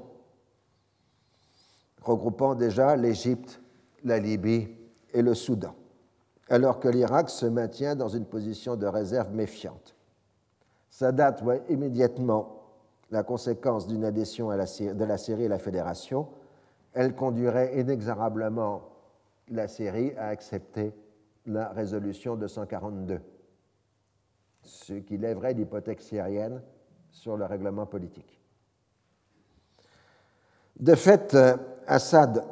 [2.00, 3.60] regroupant déjà l'Égypte,
[4.04, 4.68] la Libye
[5.12, 5.74] et le Soudan,
[6.48, 9.96] alors que l'Irak se maintient dans une position de réserve méfiante.
[10.88, 12.62] Sadat voit immédiatement
[13.10, 16.28] la conséquence d'une adhésion de la Syrie à la Fédération.
[16.94, 18.82] Elle conduirait inexorablement
[19.48, 20.94] la Syrie à accepter
[21.46, 23.20] la résolution 242
[24.66, 26.62] ce qui lèverait l'hypothèque syrienne
[27.10, 28.40] sur le règlement politique.
[30.78, 31.56] De fait, euh,
[31.86, 32.44] Assad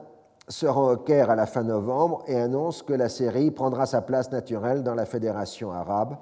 [0.48, 4.00] se rend au Caire à la fin novembre et annonce que la Syrie prendra sa
[4.00, 6.16] place naturelle dans la Fédération arabe,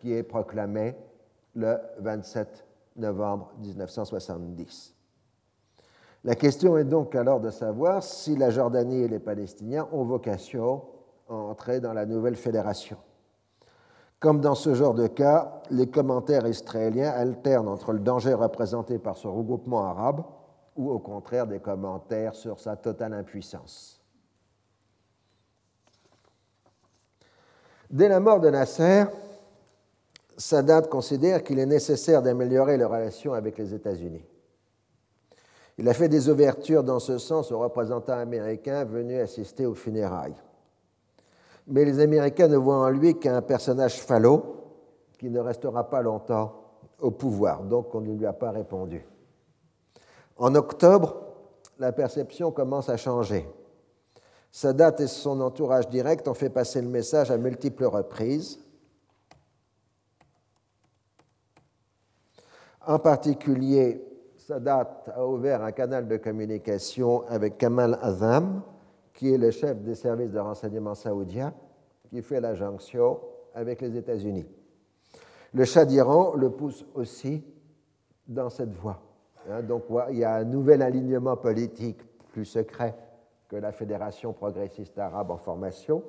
[0.00, 0.96] qui est proclamée
[1.54, 2.64] le 27
[2.96, 4.94] novembre 1970.
[6.24, 10.82] La question est donc alors de savoir si la Jordanie et les Palestiniens ont vocation
[11.28, 12.96] à entrer dans la nouvelle fédération.
[14.20, 19.16] Comme dans ce genre de cas, les commentaires israéliens alternent entre le danger représenté par
[19.16, 20.24] ce regroupement arabe
[20.76, 24.00] ou au contraire des commentaires sur sa totale impuissance.
[27.90, 29.04] Dès la mort de Nasser,
[30.36, 34.24] Sadat considère qu'il est nécessaire d'améliorer les relations avec les États-Unis.
[35.78, 40.34] Il a fait des ouvertures dans ce sens aux représentants américains venus assister aux funérailles.
[41.68, 44.56] Mais les Américains ne voient en lui qu'un personnage falot
[45.18, 46.54] qui ne restera pas longtemps
[46.98, 49.04] au pouvoir, donc on ne lui a pas répondu.
[50.36, 51.16] En octobre,
[51.78, 53.46] la perception commence à changer.
[54.50, 58.58] Sadat et son entourage direct ont fait passer le message à multiples reprises.
[62.86, 64.02] En particulier,
[64.38, 68.62] Sadat a ouvert un canal de communication avec Kamal Azam,
[69.18, 71.52] qui est le chef des services de renseignement saoudien,
[72.08, 73.18] qui fait la jonction
[73.52, 74.46] avec les États-Unis.
[75.54, 77.42] Le Shah d'Iran le pousse aussi
[78.28, 79.02] dans cette voie.
[79.50, 81.98] Hein, donc il y a un nouvel alignement politique
[82.28, 82.94] plus secret
[83.48, 86.04] que la Fédération progressiste arabe en formation,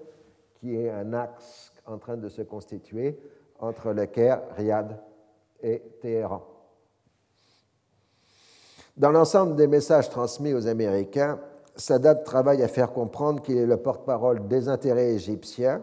[0.60, 3.20] qui est un axe en train de se constituer
[3.58, 5.02] entre le Caire, Riyad
[5.64, 6.44] et Téhéran.
[8.96, 11.40] Dans l'ensemble des messages transmis aux Américains,
[11.76, 15.82] Sadat travaille à faire comprendre qu'il est le porte-parole des intérêts égyptiens,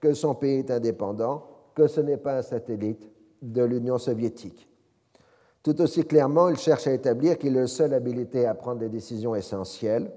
[0.00, 3.10] que son pays est indépendant, que ce n'est pas un satellite
[3.42, 4.68] de l'Union soviétique.
[5.62, 8.88] Tout aussi clairement, il cherche à établir qu'il est le seul habilité à prendre des
[8.88, 10.10] décisions essentielles.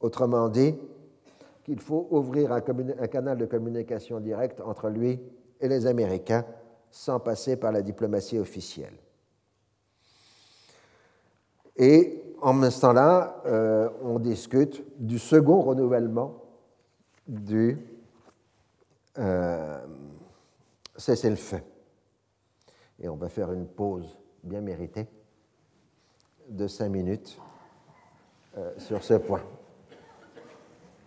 [0.00, 0.74] Autrement dit,
[1.64, 5.20] qu'il faut ouvrir un, canal de communication direct entre lui
[5.60, 6.44] et les Américains
[6.90, 8.94] sans passer par la diplomatie officielle.
[11.76, 16.42] Et en ce temps-là, euh, on discute du second renouvellement
[17.26, 17.78] du
[19.18, 19.80] euh,
[20.96, 21.62] cessez-le-feu.
[23.00, 25.06] Et on va faire une pause bien méritée
[26.50, 27.38] de cinq minutes
[28.58, 29.40] euh, sur ce point.